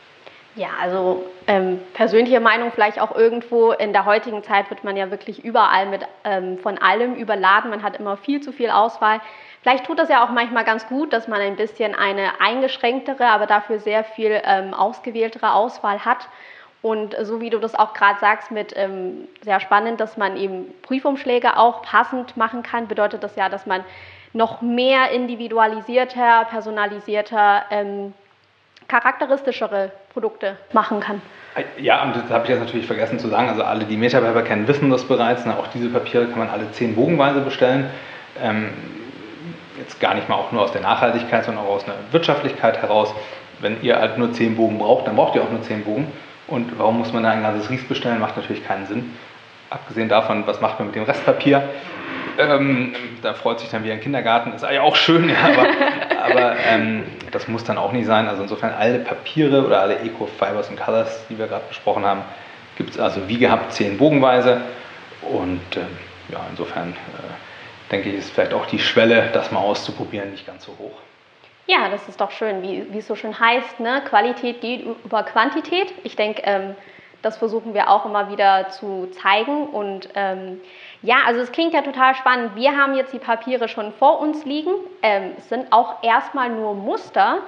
Ja, 0.56 0.68
also 0.80 1.24
ähm, 1.48 1.80
persönliche 1.94 2.38
Meinung 2.38 2.70
vielleicht 2.70 3.00
auch 3.00 3.16
irgendwo. 3.16 3.72
In 3.72 3.92
der 3.92 4.04
heutigen 4.04 4.44
Zeit 4.44 4.70
wird 4.70 4.84
man 4.84 4.96
ja 4.96 5.10
wirklich 5.10 5.44
überall 5.44 5.86
mit 5.86 6.02
ähm, 6.22 6.58
von 6.58 6.78
allem 6.78 7.16
überladen. 7.16 7.70
Man 7.70 7.82
hat 7.82 7.96
immer 7.96 8.16
viel 8.16 8.40
zu 8.40 8.52
viel 8.52 8.70
Auswahl. 8.70 9.20
Vielleicht 9.62 9.84
tut 9.84 9.98
das 9.98 10.08
ja 10.08 10.24
auch 10.24 10.30
manchmal 10.30 10.64
ganz 10.64 10.86
gut, 10.86 11.12
dass 11.12 11.26
man 11.26 11.40
ein 11.40 11.56
bisschen 11.56 11.94
eine 11.94 12.40
eingeschränktere, 12.40 13.26
aber 13.26 13.46
dafür 13.46 13.80
sehr 13.80 14.04
viel 14.04 14.40
ähm, 14.44 14.74
ausgewähltere 14.74 15.54
Auswahl 15.54 16.04
hat. 16.04 16.28
Und 16.82 17.16
so 17.22 17.40
wie 17.40 17.50
du 17.50 17.58
das 17.58 17.74
auch 17.74 17.94
gerade 17.94 18.20
sagst, 18.20 18.50
mit 18.50 18.74
ähm, 18.76 19.26
sehr 19.42 19.58
spannend, 19.58 20.00
dass 20.00 20.16
man 20.16 20.36
eben 20.36 20.72
Briefumschläge 20.82 21.56
auch 21.56 21.82
passend 21.82 22.36
machen 22.36 22.62
kann, 22.62 22.86
bedeutet 22.86 23.24
das 23.24 23.34
ja, 23.34 23.48
dass 23.48 23.66
man 23.66 23.84
noch 24.34 24.60
mehr 24.60 25.10
individualisierter, 25.10 26.44
personalisierter 26.50 27.64
ähm, 27.70 28.12
charakteristischere 28.88 29.90
Produkte 30.12 30.56
machen 30.72 31.00
kann. 31.00 31.20
Ja, 31.78 32.02
und 32.02 32.16
das 32.16 32.30
habe 32.30 32.44
ich 32.44 32.50
jetzt 32.50 32.60
natürlich 32.60 32.86
vergessen 32.86 33.18
zu 33.18 33.28
sagen. 33.28 33.48
Also 33.48 33.62
alle, 33.62 33.84
die 33.84 33.96
Metapaper 33.96 34.42
kennen, 34.42 34.66
wissen 34.66 34.90
das 34.90 35.04
bereits. 35.04 35.46
Ne? 35.46 35.56
Auch 35.56 35.68
diese 35.68 35.88
Papiere 35.88 36.26
kann 36.26 36.38
man 36.38 36.50
alle 36.50 36.70
zehn 36.72 36.94
bogenweise 36.94 37.40
bestellen. 37.40 37.90
Ähm, 38.42 38.70
jetzt 39.78 40.00
gar 40.00 40.14
nicht 40.14 40.28
mal 40.28 40.36
auch 40.36 40.50
nur 40.50 40.62
aus 40.62 40.72
der 40.72 40.80
Nachhaltigkeit, 40.80 41.44
sondern 41.44 41.64
auch 41.64 41.70
aus 41.70 41.84
einer 41.84 41.94
Wirtschaftlichkeit 42.10 42.82
heraus. 42.82 43.14
Wenn 43.60 43.80
ihr 43.82 43.98
halt 43.98 44.18
nur 44.18 44.32
zehn 44.32 44.56
Bogen 44.56 44.78
braucht, 44.78 45.06
dann 45.06 45.14
braucht 45.14 45.36
ihr 45.36 45.42
auch 45.42 45.50
nur 45.50 45.62
zehn 45.62 45.84
Bogen. 45.84 46.10
Und 46.48 46.78
warum 46.78 46.98
muss 46.98 47.12
man 47.12 47.22
da 47.22 47.30
ein 47.30 47.42
ganzes 47.42 47.70
Ries 47.70 47.86
bestellen? 47.86 48.20
Macht 48.20 48.36
natürlich 48.36 48.66
keinen 48.66 48.86
Sinn. 48.86 49.16
Abgesehen 49.70 50.08
davon, 50.08 50.46
was 50.46 50.60
macht 50.60 50.78
man 50.78 50.88
mit 50.88 50.96
dem 50.96 51.04
Restpapier? 51.04 51.68
Ähm, 52.38 52.94
da 53.22 53.34
freut 53.34 53.60
sich 53.60 53.70
dann 53.70 53.84
wie 53.84 53.92
ein 53.92 54.00
Kindergarten, 54.00 54.52
ist 54.52 54.62
ja 54.62 54.82
auch 54.82 54.96
schön, 54.96 55.28
ja, 55.28 55.36
aber, 55.36 55.66
aber 56.24 56.56
ähm, 56.66 57.04
das 57.30 57.48
muss 57.48 57.64
dann 57.64 57.78
auch 57.78 57.92
nicht 57.92 58.06
sein. 58.06 58.28
Also 58.28 58.42
insofern 58.42 58.72
alle 58.72 58.98
Papiere 59.00 59.64
oder 59.64 59.80
alle 59.80 59.98
Eco-Fibers 60.00 60.70
und 60.70 60.80
Colors, 60.80 61.26
die 61.28 61.38
wir 61.38 61.46
gerade 61.46 61.64
besprochen 61.68 62.04
haben, 62.04 62.22
gibt 62.76 62.90
es 62.90 62.98
also 62.98 63.28
wie 63.28 63.38
gehabt 63.38 63.72
zehn 63.72 63.98
bogenweise. 63.98 64.60
Und 65.22 65.76
ähm, 65.76 65.86
ja, 66.30 66.40
insofern 66.50 66.90
äh, 66.90 67.90
denke 67.90 68.10
ich, 68.10 68.16
ist 68.16 68.30
vielleicht 68.30 68.54
auch 68.54 68.66
die 68.66 68.78
Schwelle, 68.78 69.30
das 69.32 69.52
mal 69.52 69.60
auszuprobieren, 69.60 70.30
nicht 70.30 70.46
ganz 70.46 70.64
so 70.64 70.72
hoch. 70.78 70.98
Ja, 71.66 71.88
das 71.90 72.06
ist 72.08 72.20
doch 72.20 72.30
schön, 72.30 72.62
wie, 72.62 72.86
wie 72.90 72.98
es 72.98 73.06
so 73.06 73.14
schön 73.14 73.38
heißt, 73.38 73.80
ne? 73.80 74.02
Qualität 74.08 74.60
geht 74.60 74.84
über 75.04 75.22
Quantität. 75.22 75.94
Ich 76.02 76.14
denke, 76.14 76.42
ähm, 76.44 76.74
das 77.24 77.36
versuchen 77.36 77.74
wir 77.74 77.90
auch 77.90 78.04
immer 78.04 78.30
wieder 78.30 78.68
zu 78.68 79.08
zeigen. 79.22 79.66
Und 79.66 80.08
ähm, 80.14 80.60
ja, 81.02 81.16
also 81.26 81.40
es 81.40 81.52
klingt 81.52 81.74
ja 81.74 81.82
total 81.82 82.14
spannend. 82.14 82.54
Wir 82.54 82.76
haben 82.76 82.94
jetzt 82.94 83.12
die 83.12 83.18
Papiere 83.18 83.68
schon 83.68 83.92
vor 83.92 84.20
uns 84.20 84.44
liegen. 84.44 84.72
Ähm, 85.02 85.32
es 85.38 85.48
sind 85.48 85.72
auch 85.72 86.02
erstmal 86.02 86.50
nur 86.50 86.74
Muster. 86.74 87.38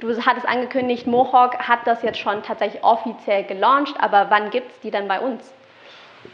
Du 0.00 0.08
hattest 0.24 0.48
angekündigt, 0.48 1.06
Mohawk 1.06 1.58
hat 1.58 1.80
das 1.86 2.02
jetzt 2.02 2.18
schon 2.18 2.42
tatsächlich 2.42 2.82
offiziell 2.82 3.44
gelauncht, 3.44 3.94
aber 4.00 4.26
wann 4.30 4.50
gibt 4.50 4.70
es 4.70 4.80
die 4.80 4.90
denn 4.90 5.06
bei 5.06 5.20
uns? 5.20 5.52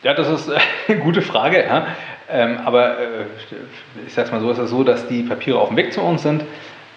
Ja, 0.03 0.15
das 0.15 0.29
ist 0.29 0.51
eine 0.89 0.99
gute 0.99 1.23
Frage. 1.23 1.65
Ja. 1.65 1.87
Ähm, 2.31 2.59
aber 2.65 2.99
äh, 2.99 3.25
ich 4.07 4.15
sage 4.15 4.27
es 4.27 4.33
mal 4.33 4.41
so, 4.41 4.51
ist 4.51 4.59
es 4.59 4.71
so, 4.71 4.85
dass 4.85 5.07
die 5.07 5.23
Papiere 5.23 5.59
auf 5.59 5.69
dem 5.69 5.77
Weg 5.77 5.93
zu 5.93 6.01
uns 6.01 6.23
sind. 6.23 6.45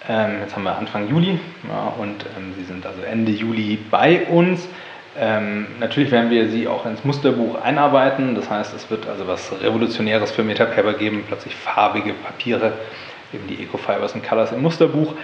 Ähm, 0.08 0.40
jetzt 0.40 0.54
haben 0.54 0.62
wir 0.62 0.76
Anfang 0.76 1.08
Juli 1.08 1.40
ja, 1.68 1.92
und 1.98 2.24
ähm, 2.36 2.54
sie 2.56 2.64
sind 2.64 2.86
also 2.86 3.02
Ende 3.02 3.32
Juli 3.32 3.78
bei 3.90 4.24
uns. 4.26 4.68
Ähm, 5.18 5.66
natürlich 5.80 6.10
werden 6.10 6.30
wir 6.30 6.48
sie 6.48 6.68
auch 6.68 6.84
ins 6.84 7.04
Musterbuch 7.04 7.60
einarbeiten. 7.62 8.34
Das 8.34 8.50
heißt, 8.50 8.74
es 8.74 8.90
wird 8.90 9.08
also 9.08 9.26
was 9.26 9.50
Revolutionäres 9.62 10.30
für 10.30 10.42
Metapaper 10.42 10.92
geben, 10.92 11.24
plötzlich 11.26 11.54
farbige 11.54 12.12
Papiere, 12.12 12.72
eben 13.32 13.46
die 13.46 13.62
Ecofibers 13.62 14.14
und 14.14 14.26
Colors 14.26 14.52
im 14.52 14.62
Musterbuch. 14.62 15.14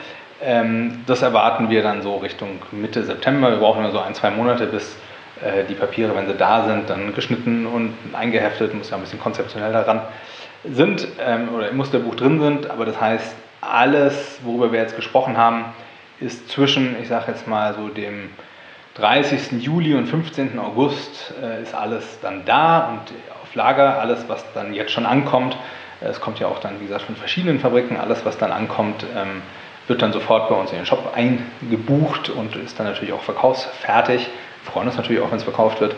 Ähm, 0.43 1.03
das 1.07 1.23
erwarten 1.23 1.71
wir 1.71 1.83
dann 1.83 2.03
so 2.03 2.17
Richtung 2.17 2.61
Mitte 2.73 3.05
September. 3.05 3.51
Wir 3.51 3.59
brauchen 3.59 3.81
immer 3.81 3.93
so 3.93 4.01
ein, 4.01 4.15
zwei 4.15 4.31
Monate, 4.31 4.67
bis 4.67 4.97
äh, 5.43 5.65
die 5.69 5.75
Papiere, 5.75 6.17
wenn 6.17 6.27
sie 6.27 6.35
da 6.35 6.67
sind, 6.67 6.89
dann 6.89 7.15
geschnitten 7.15 7.67
und 7.67 7.95
eingeheftet, 8.13 8.75
muss 8.75 8.91
ja 8.91 8.97
ein 8.97 9.03
bisschen 9.03 9.21
konzeptionell 9.21 9.73
daran 9.73 10.03
sind 10.65 11.07
ähm, 11.25 11.49
oder 11.55 11.69
im 11.69 11.77
Musterbuch 11.77 12.15
drin 12.15 12.41
sind. 12.41 12.71
Aber 12.71 12.87
das 12.87 13.01
heißt, 13.01 13.35
alles, 13.61 14.41
worüber 14.43 14.73
wir 14.73 14.81
jetzt 14.81 14.97
gesprochen 14.97 15.37
haben, 15.37 15.67
ist 16.21 16.49
zwischen, 16.49 16.97
ich 17.01 17.09
sage 17.09 17.33
jetzt 17.33 17.47
mal 17.47 17.75
so 17.75 17.89
dem 17.89 18.31
30. 18.95 19.63
Juli 19.63 19.95
und 19.95 20.07
15. 20.07 20.59
August 20.59 21.33
äh, 21.43 21.63
ist 21.63 21.75
alles 21.75 22.19
dann 22.21 22.45
da 22.45 22.91
und 22.91 23.01
auf 23.43 23.55
Lager, 23.55 23.99
alles, 23.99 24.25
was 24.29 24.45
dann 24.53 24.75
jetzt 24.75 24.93
schon 24.93 25.07
ankommt. 25.07 25.57
Äh, 26.03 26.09
es 26.09 26.21
kommt 26.21 26.39
ja 26.41 26.47
auch 26.47 26.59
dann, 26.59 26.79
wie 26.81 26.85
gesagt, 26.85 27.03
von 27.03 27.17
verschiedenen 27.17 27.59
Fabriken, 27.59 27.97
alles, 27.97 28.25
was 28.25 28.37
dann 28.37 28.53
ankommt, 28.53 29.05
ähm, 29.17 29.43
wird 29.89 30.03
dann 30.03 30.13
sofort 30.13 30.49
bei 30.49 30.55
uns 30.55 30.71
in 30.73 30.77
den 30.77 30.87
Shop 30.87 31.13
eingebucht 31.15 32.29
und 32.29 32.55
ist 32.57 32.79
dann 32.79 32.87
natürlich 32.87 33.15
auch 33.15 33.23
verkaufsfertig. 33.23 34.29
Wir 34.65 34.73
freuen 34.73 34.89
uns 34.89 34.97
natürlich 34.97 35.23
auch, 35.23 35.31
wenn 35.31 35.39
es 35.39 35.45
verkauft 35.45 35.81
wird. 35.81 35.97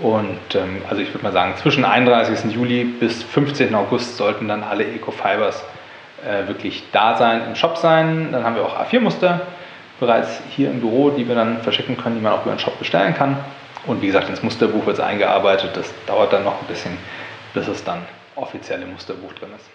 Und 0.00 0.54
ähm, 0.54 0.82
also 0.88 1.02
ich 1.02 1.12
würde 1.12 1.24
mal 1.24 1.32
sagen, 1.32 1.56
zwischen 1.56 1.84
31. 1.84 2.52
Juli 2.52 2.84
bis 2.84 3.22
15. 3.24 3.74
August 3.74 4.16
sollten 4.16 4.46
dann 4.46 4.62
alle 4.62 4.86
Ecofibers 4.86 5.64
äh, 6.24 6.46
wirklich 6.46 6.84
da 6.92 7.16
sein, 7.16 7.42
im 7.48 7.56
Shop 7.56 7.76
sein. 7.76 8.28
Dann 8.30 8.44
haben 8.44 8.54
wir 8.54 8.64
auch 8.64 8.78
A4-Muster 8.78 9.40
bereits 10.00 10.40
hier 10.50 10.70
im 10.70 10.80
Büro, 10.80 11.10
die 11.10 11.26
wir 11.26 11.34
dann 11.34 11.62
verschicken 11.62 11.96
können, 11.96 12.16
die 12.16 12.20
man 12.22 12.32
auch 12.32 12.42
über 12.42 12.54
den 12.54 12.58
Shop 12.58 12.78
bestellen 12.78 13.14
kann. 13.14 13.36
Und 13.86 14.02
wie 14.02 14.06
gesagt, 14.06 14.28
ins 14.28 14.42
Musterbuch 14.42 14.86
wird 14.86 14.98
es 14.98 15.04
eingearbeitet. 15.04 15.76
Das 15.76 15.92
dauert 16.06 16.32
dann 16.32 16.44
noch 16.44 16.60
ein 16.60 16.66
bisschen, 16.66 16.96
bis 17.54 17.68
es 17.68 17.82
dann 17.84 18.04
offiziell 18.36 18.82
im 18.82 18.92
Musterbuch 18.92 19.32
drin 19.34 19.50
ist. 19.56 19.68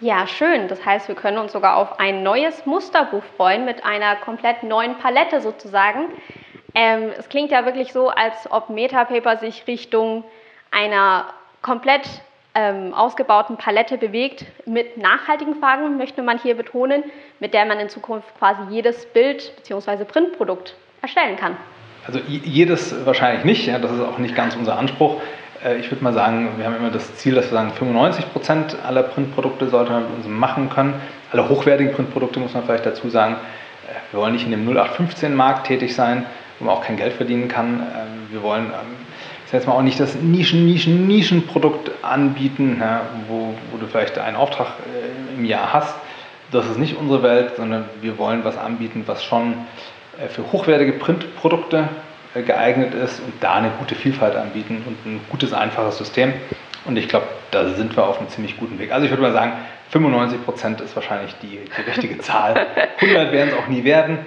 Ja, 0.00 0.26
schön. 0.26 0.68
Das 0.68 0.84
heißt, 0.84 1.08
wir 1.08 1.14
können 1.14 1.38
uns 1.38 1.52
sogar 1.52 1.76
auf 1.76 2.00
ein 2.00 2.22
neues 2.22 2.66
Musterbuch 2.66 3.22
freuen 3.36 3.64
mit 3.64 3.84
einer 3.84 4.16
komplett 4.16 4.62
neuen 4.62 4.98
Palette 4.98 5.40
sozusagen. 5.40 6.08
Ähm, 6.74 7.12
es 7.16 7.28
klingt 7.28 7.50
ja 7.50 7.64
wirklich 7.64 7.92
so, 7.92 8.08
als 8.08 8.50
ob 8.50 8.70
Metapaper 8.70 9.36
sich 9.36 9.66
Richtung 9.66 10.24
einer 10.70 11.26
komplett 11.62 12.02
ähm, 12.54 12.94
ausgebauten 12.94 13.56
Palette 13.56 13.98
bewegt 13.98 14.44
mit 14.66 14.96
nachhaltigen 14.96 15.56
Farben, 15.56 15.96
möchte 15.96 16.22
man 16.22 16.38
hier 16.38 16.56
betonen, 16.56 17.02
mit 17.40 17.52
der 17.52 17.64
man 17.64 17.80
in 17.80 17.88
Zukunft 17.88 18.28
quasi 18.38 18.62
jedes 18.70 19.06
Bild 19.06 19.52
bzw. 19.56 20.04
Printprodukt 20.04 20.76
erstellen 21.02 21.36
kann. 21.36 21.56
Also 22.06 22.20
jedes 22.28 23.06
wahrscheinlich 23.06 23.44
nicht, 23.44 23.66
ja, 23.66 23.78
das 23.78 23.92
ist 23.92 24.00
auch 24.00 24.18
nicht 24.18 24.34
ganz 24.34 24.54
unser 24.56 24.78
Anspruch. 24.78 25.20
Äh, 25.64 25.78
ich 25.78 25.90
würde 25.90 26.04
mal 26.04 26.12
sagen, 26.12 26.50
wir 26.56 26.66
haben 26.66 26.76
immer 26.76 26.90
das 26.90 27.16
Ziel, 27.16 27.34
dass 27.34 27.46
wir 27.46 27.52
sagen, 27.52 27.72
95 27.72 28.32
Prozent 28.32 28.76
aller 28.84 29.02
Printprodukte 29.02 29.68
sollte 29.68 29.92
man 29.92 30.02
mit 30.02 30.12
uns 30.18 30.26
machen 30.26 30.70
können. 30.70 30.94
Alle 31.32 31.48
hochwertigen 31.48 31.92
Printprodukte 31.92 32.38
muss 32.40 32.54
man 32.54 32.64
vielleicht 32.64 32.86
dazu 32.86 33.08
sagen. 33.08 33.34
Äh, 33.88 34.12
wir 34.12 34.20
wollen 34.20 34.34
nicht 34.34 34.44
in 34.44 34.50
dem 34.50 34.68
0815-Markt 34.68 35.66
tätig 35.66 35.94
sein, 35.94 36.26
wo 36.58 36.66
man 36.66 36.74
auch 36.74 36.84
kein 36.84 36.96
Geld 36.96 37.14
verdienen 37.14 37.48
kann. 37.48 37.80
Ähm, 37.80 38.28
wir 38.30 38.42
wollen 38.42 38.66
ähm, 38.66 38.96
jetzt 39.54 39.66
mal 39.66 39.74
auch 39.74 39.82
nicht 39.82 40.00
das 40.00 40.14
Nischen, 40.14 40.66
Nischen, 40.66 41.06
Nischenprodukt 41.06 41.90
anbieten, 42.02 42.78
ja, 42.80 43.02
wo, 43.28 43.54
wo, 43.70 43.78
du 43.78 43.86
vielleicht 43.86 44.18
einen 44.18 44.36
Auftrag 44.36 44.68
äh, 44.68 45.34
im 45.38 45.44
Jahr 45.44 45.72
hast. 45.72 45.94
Das 46.50 46.66
ist 46.66 46.78
nicht 46.78 46.96
unsere 46.96 47.22
Welt, 47.22 47.56
sondern 47.56 47.86
wir 48.00 48.18
wollen 48.18 48.44
was 48.44 48.56
anbieten, 48.56 49.04
was 49.06 49.24
schon 49.24 49.54
für 50.28 50.52
hochwertige 50.52 50.92
Printprodukte 50.92 51.88
äh, 52.34 52.42
geeignet 52.42 52.94
ist 52.94 53.20
und 53.20 53.32
da 53.40 53.54
eine 53.54 53.70
gute 53.78 53.94
Vielfalt 53.94 54.36
anbieten 54.36 54.82
und 54.86 55.06
ein 55.06 55.20
gutes, 55.30 55.52
einfaches 55.52 55.98
System. 55.98 56.32
Und 56.84 56.96
ich 56.96 57.08
glaube, 57.08 57.26
da 57.50 57.68
sind 57.70 57.96
wir 57.96 58.06
auf 58.06 58.18
einem 58.18 58.28
ziemlich 58.28 58.58
guten 58.58 58.78
Weg. 58.78 58.92
Also 58.92 59.04
ich 59.04 59.10
würde 59.10 59.22
mal 59.22 59.32
sagen, 59.32 59.52
95 59.90 60.44
Prozent 60.44 60.80
ist 60.80 60.94
wahrscheinlich 60.96 61.34
die, 61.40 61.60
die 61.60 61.82
richtige 61.82 62.18
Zahl. 62.18 62.66
100 63.00 63.32
werden 63.32 63.50
es 63.50 63.54
auch 63.54 63.68
nie 63.68 63.84
werden. 63.84 64.18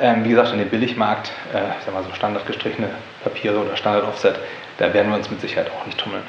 Ähm, 0.00 0.24
wie 0.24 0.28
gesagt, 0.28 0.52
in 0.52 0.58
dem 0.58 0.68
Billigmarkt, 0.68 1.32
äh, 1.52 1.58
ich 1.78 1.84
sag 1.84 1.94
mal 1.94 2.04
so 2.04 2.12
standardgestrichene 2.14 2.90
Papiere 3.24 3.58
oder 3.58 3.76
Standard-Offset, 3.76 4.38
da 4.78 4.92
werden 4.92 5.10
wir 5.10 5.16
uns 5.16 5.30
mit 5.30 5.40
Sicherheit 5.40 5.70
auch 5.70 5.86
nicht 5.86 5.98
tummeln. 5.98 6.24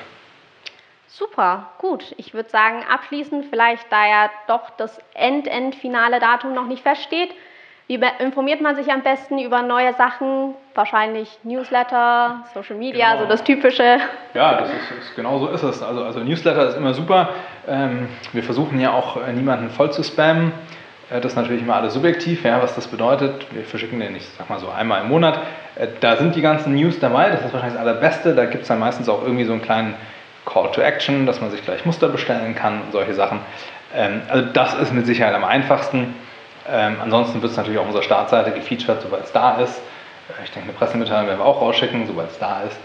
Super, 1.08 1.72
gut. 1.80 2.14
Ich 2.18 2.34
würde 2.34 2.50
sagen, 2.50 2.84
abschließend 2.88 3.46
vielleicht, 3.50 3.92
da 3.92 4.08
ja 4.08 4.30
doch 4.48 4.70
das 4.78 5.00
End-End-finale 5.16 6.20
Datum 6.20 6.54
noch 6.54 6.68
nicht 6.68 6.84
feststeht, 6.84 7.32
wie 7.88 8.00
informiert 8.20 8.60
man 8.60 8.76
sich 8.76 8.92
am 8.92 9.02
besten 9.02 9.40
über 9.40 9.62
neue 9.62 9.94
Sachen? 9.94 10.56
Wahrscheinlich 10.76 11.40
Newsletter, 11.44 12.44
Social 12.54 12.76
Media, 12.76 13.14
genau. 13.14 13.24
so 13.24 13.30
das 13.30 13.44
Typische. 13.46 14.00
Ja, 14.34 14.60
das 14.60 14.70
ist, 14.70 14.92
ist, 15.00 15.16
genau 15.16 15.40
so 15.40 15.48
ist 15.48 15.64
es. 15.64 15.82
Also, 15.82 16.04
also 16.04 16.20
Newsletter 16.20 16.68
ist 16.68 16.76
immer 16.76 16.94
super. 16.94 17.30
Ähm, 17.66 18.10
wir 18.34 18.44
versuchen 18.44 18.80
ja 18.82 18.92
auch 18.92 19.16
äh, 19.26 19.32
niemanden 19.32 19.70
voll 19.70 19.92
zu 19.94 20.04
spammen. 20.04 20.52
Äh, 21.10 21.22
das 21.22 21.34
ist 21.34 21.36
natürlich 21.36 21.62
immer 21.62 21.76
alles 21.76 21.94
subjektiv, 21.94 22.44
ja, 22.44 22.62
was 22.62 22.76
das 22.76 22.88
bedeutet. 22.88 23.48
Wir 23.52 23.64
verschicken 23.64 24.00
den, 24.00 24.16
ich 24.16 24.28
sag 24.38 24.50
mal 24.50 24.60
so 24.60 24.70
einmal 24.70 25.02
im 25.02 25.10
Monat. 25.10 25.40
Äh, 25.76 25.88
da 26.00 26.18
sind 26.18 26.36
die 26.36 26.42
ganzen 26.42 26.76
News 26.76 27.00
dabei, 27.00 27.30
das 27.30 27.42
ist 27.42 27.54
wahrscheinlich 27.54 27.80
das 27.80 27.88
Allerbeste. 27.88 28.36
Da 28.36 28.46
gibt 28.46 28.64
es 28.64 28.68
dann 28.68 28.80
meistens 28.80 29.10
auch 29.10 29.22
irgendwie 29.24 29.46
so 29.46 29.54
einen 29.54 29.62
kleinen 29.62 29.96
Call 30.46 30.72
to 30.72 30.82
Action, 30.82 31.26
dass 31.26 31.42
man 31.42 31.52
sich 31.52 31.64
gleich 31.64 31.86
Muster 31.86 32.10
bestellen 32.10 32.56
kann 32.56 32.82
und 32.82 32.92
solche 32.92 33.14
Sachen. 33.14 33.40
Ähm, 33.96 34.22
also 34.30 34.48
das 34.54 34.74
ist 34.76 34.94
mit 34.94 35.06
Sicherheit 35.06 35.36
am 35.36 35.44
einfachsten. 35.44 36.14
Ähm, 36.70 36.98
ansonsten 37.02 37.42
wird 37.42 37.52
es 37.52 37.58
natürlich 37.58 37.80
auf 37.80 37.86
unserer 37.86 38.04
Startseite 38.04 38.52
gefeatured, 38.52 39.02
sobald 39.02 39.26
es 39.26 39.32
da 39.32 39.58
ist. 39.58 39.78
Äh, 40.30 40.44
ich 40.44 40.52
denke, 40.52 40.70
eine 40.70 40.78
Pressemitteilung 40.78 41.28
werden 41.28 41.40
wir 41.40 41.46
auch 41.46 41.62
rausschicken, 41.62 42.06
sobald 42.08 42.32
es 42.32 42.40
da 42.40 42.64
ist. 42.64 42.78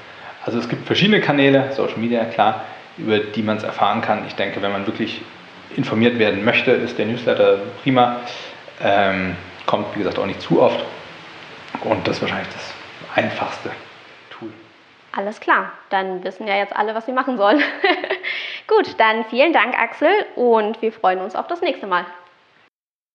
Also 0.45 0.59
es 0.59 0.69
gibt 0.69 0.87
verschiedene 0.87 1.21
Kanäle, 1.21 1.73
Social 1.73 1.99
Media, 1.99 2.25
klar, 2.25 2.63
über 2.99 3.19
die 3.19 3.43
man 3.43 3.57
es 3.57 3.63
erfahren 3.63 4.01
kann. 4.01 4.25
Ich 4.27 4.35
denke, 4.35 4.61
wenn 4.61 4.73
man 4.73 4.87
wirklich 4.87 5.23
informiert 5.77 6.19
werden 6.19 6.45
möchte, 6.45 6.71
ist 6.73 6.99
der 6.99 7.07
Newsletter 7.07 7.59
prima. 7.83 8.21
Ähm, 8.83 9.37
kommt, 9.67 9.95
wie 9.95 9.99
gesagt, 9.99 10.19
auch 10.19 10.27
nicht 10.27 10.41
zu 10.41 10.61
oft. 10.61 10.85
Und 11.85 12.07
das 12.07 12.17
ist 12.17 12.23
wahrscheinlich 12.23 12.49
das 12.53 12.75
einfachste 13.15 13.71
Tool. 14.31 14.51
Alles 15.13 15.41
klar, 15.41 15.73
dann 15.91 16.23
wissen 16.25 16.47
ja 16.47 16.57
jetzt 16.57 16.75
alle, 16.75 16.95
was 16.95 17.07
sie 17.07 17.13
machen 17.13 17.37
sollen. 17.37 17.63
Gut, 18.67 18.99
dann 18.99 19.25
vielen 19.25 19.53
Dank, 19.53 19.79
Axel, 19.79 20.11
und 20.37 20.81
wir 20.83 20.93
freuen 20.93 21.21
uns 21.21 21.35
auf 21.35 21.47
das 21.47 21.61
nächste 21.61 21.87
Mal. 21.87 22.05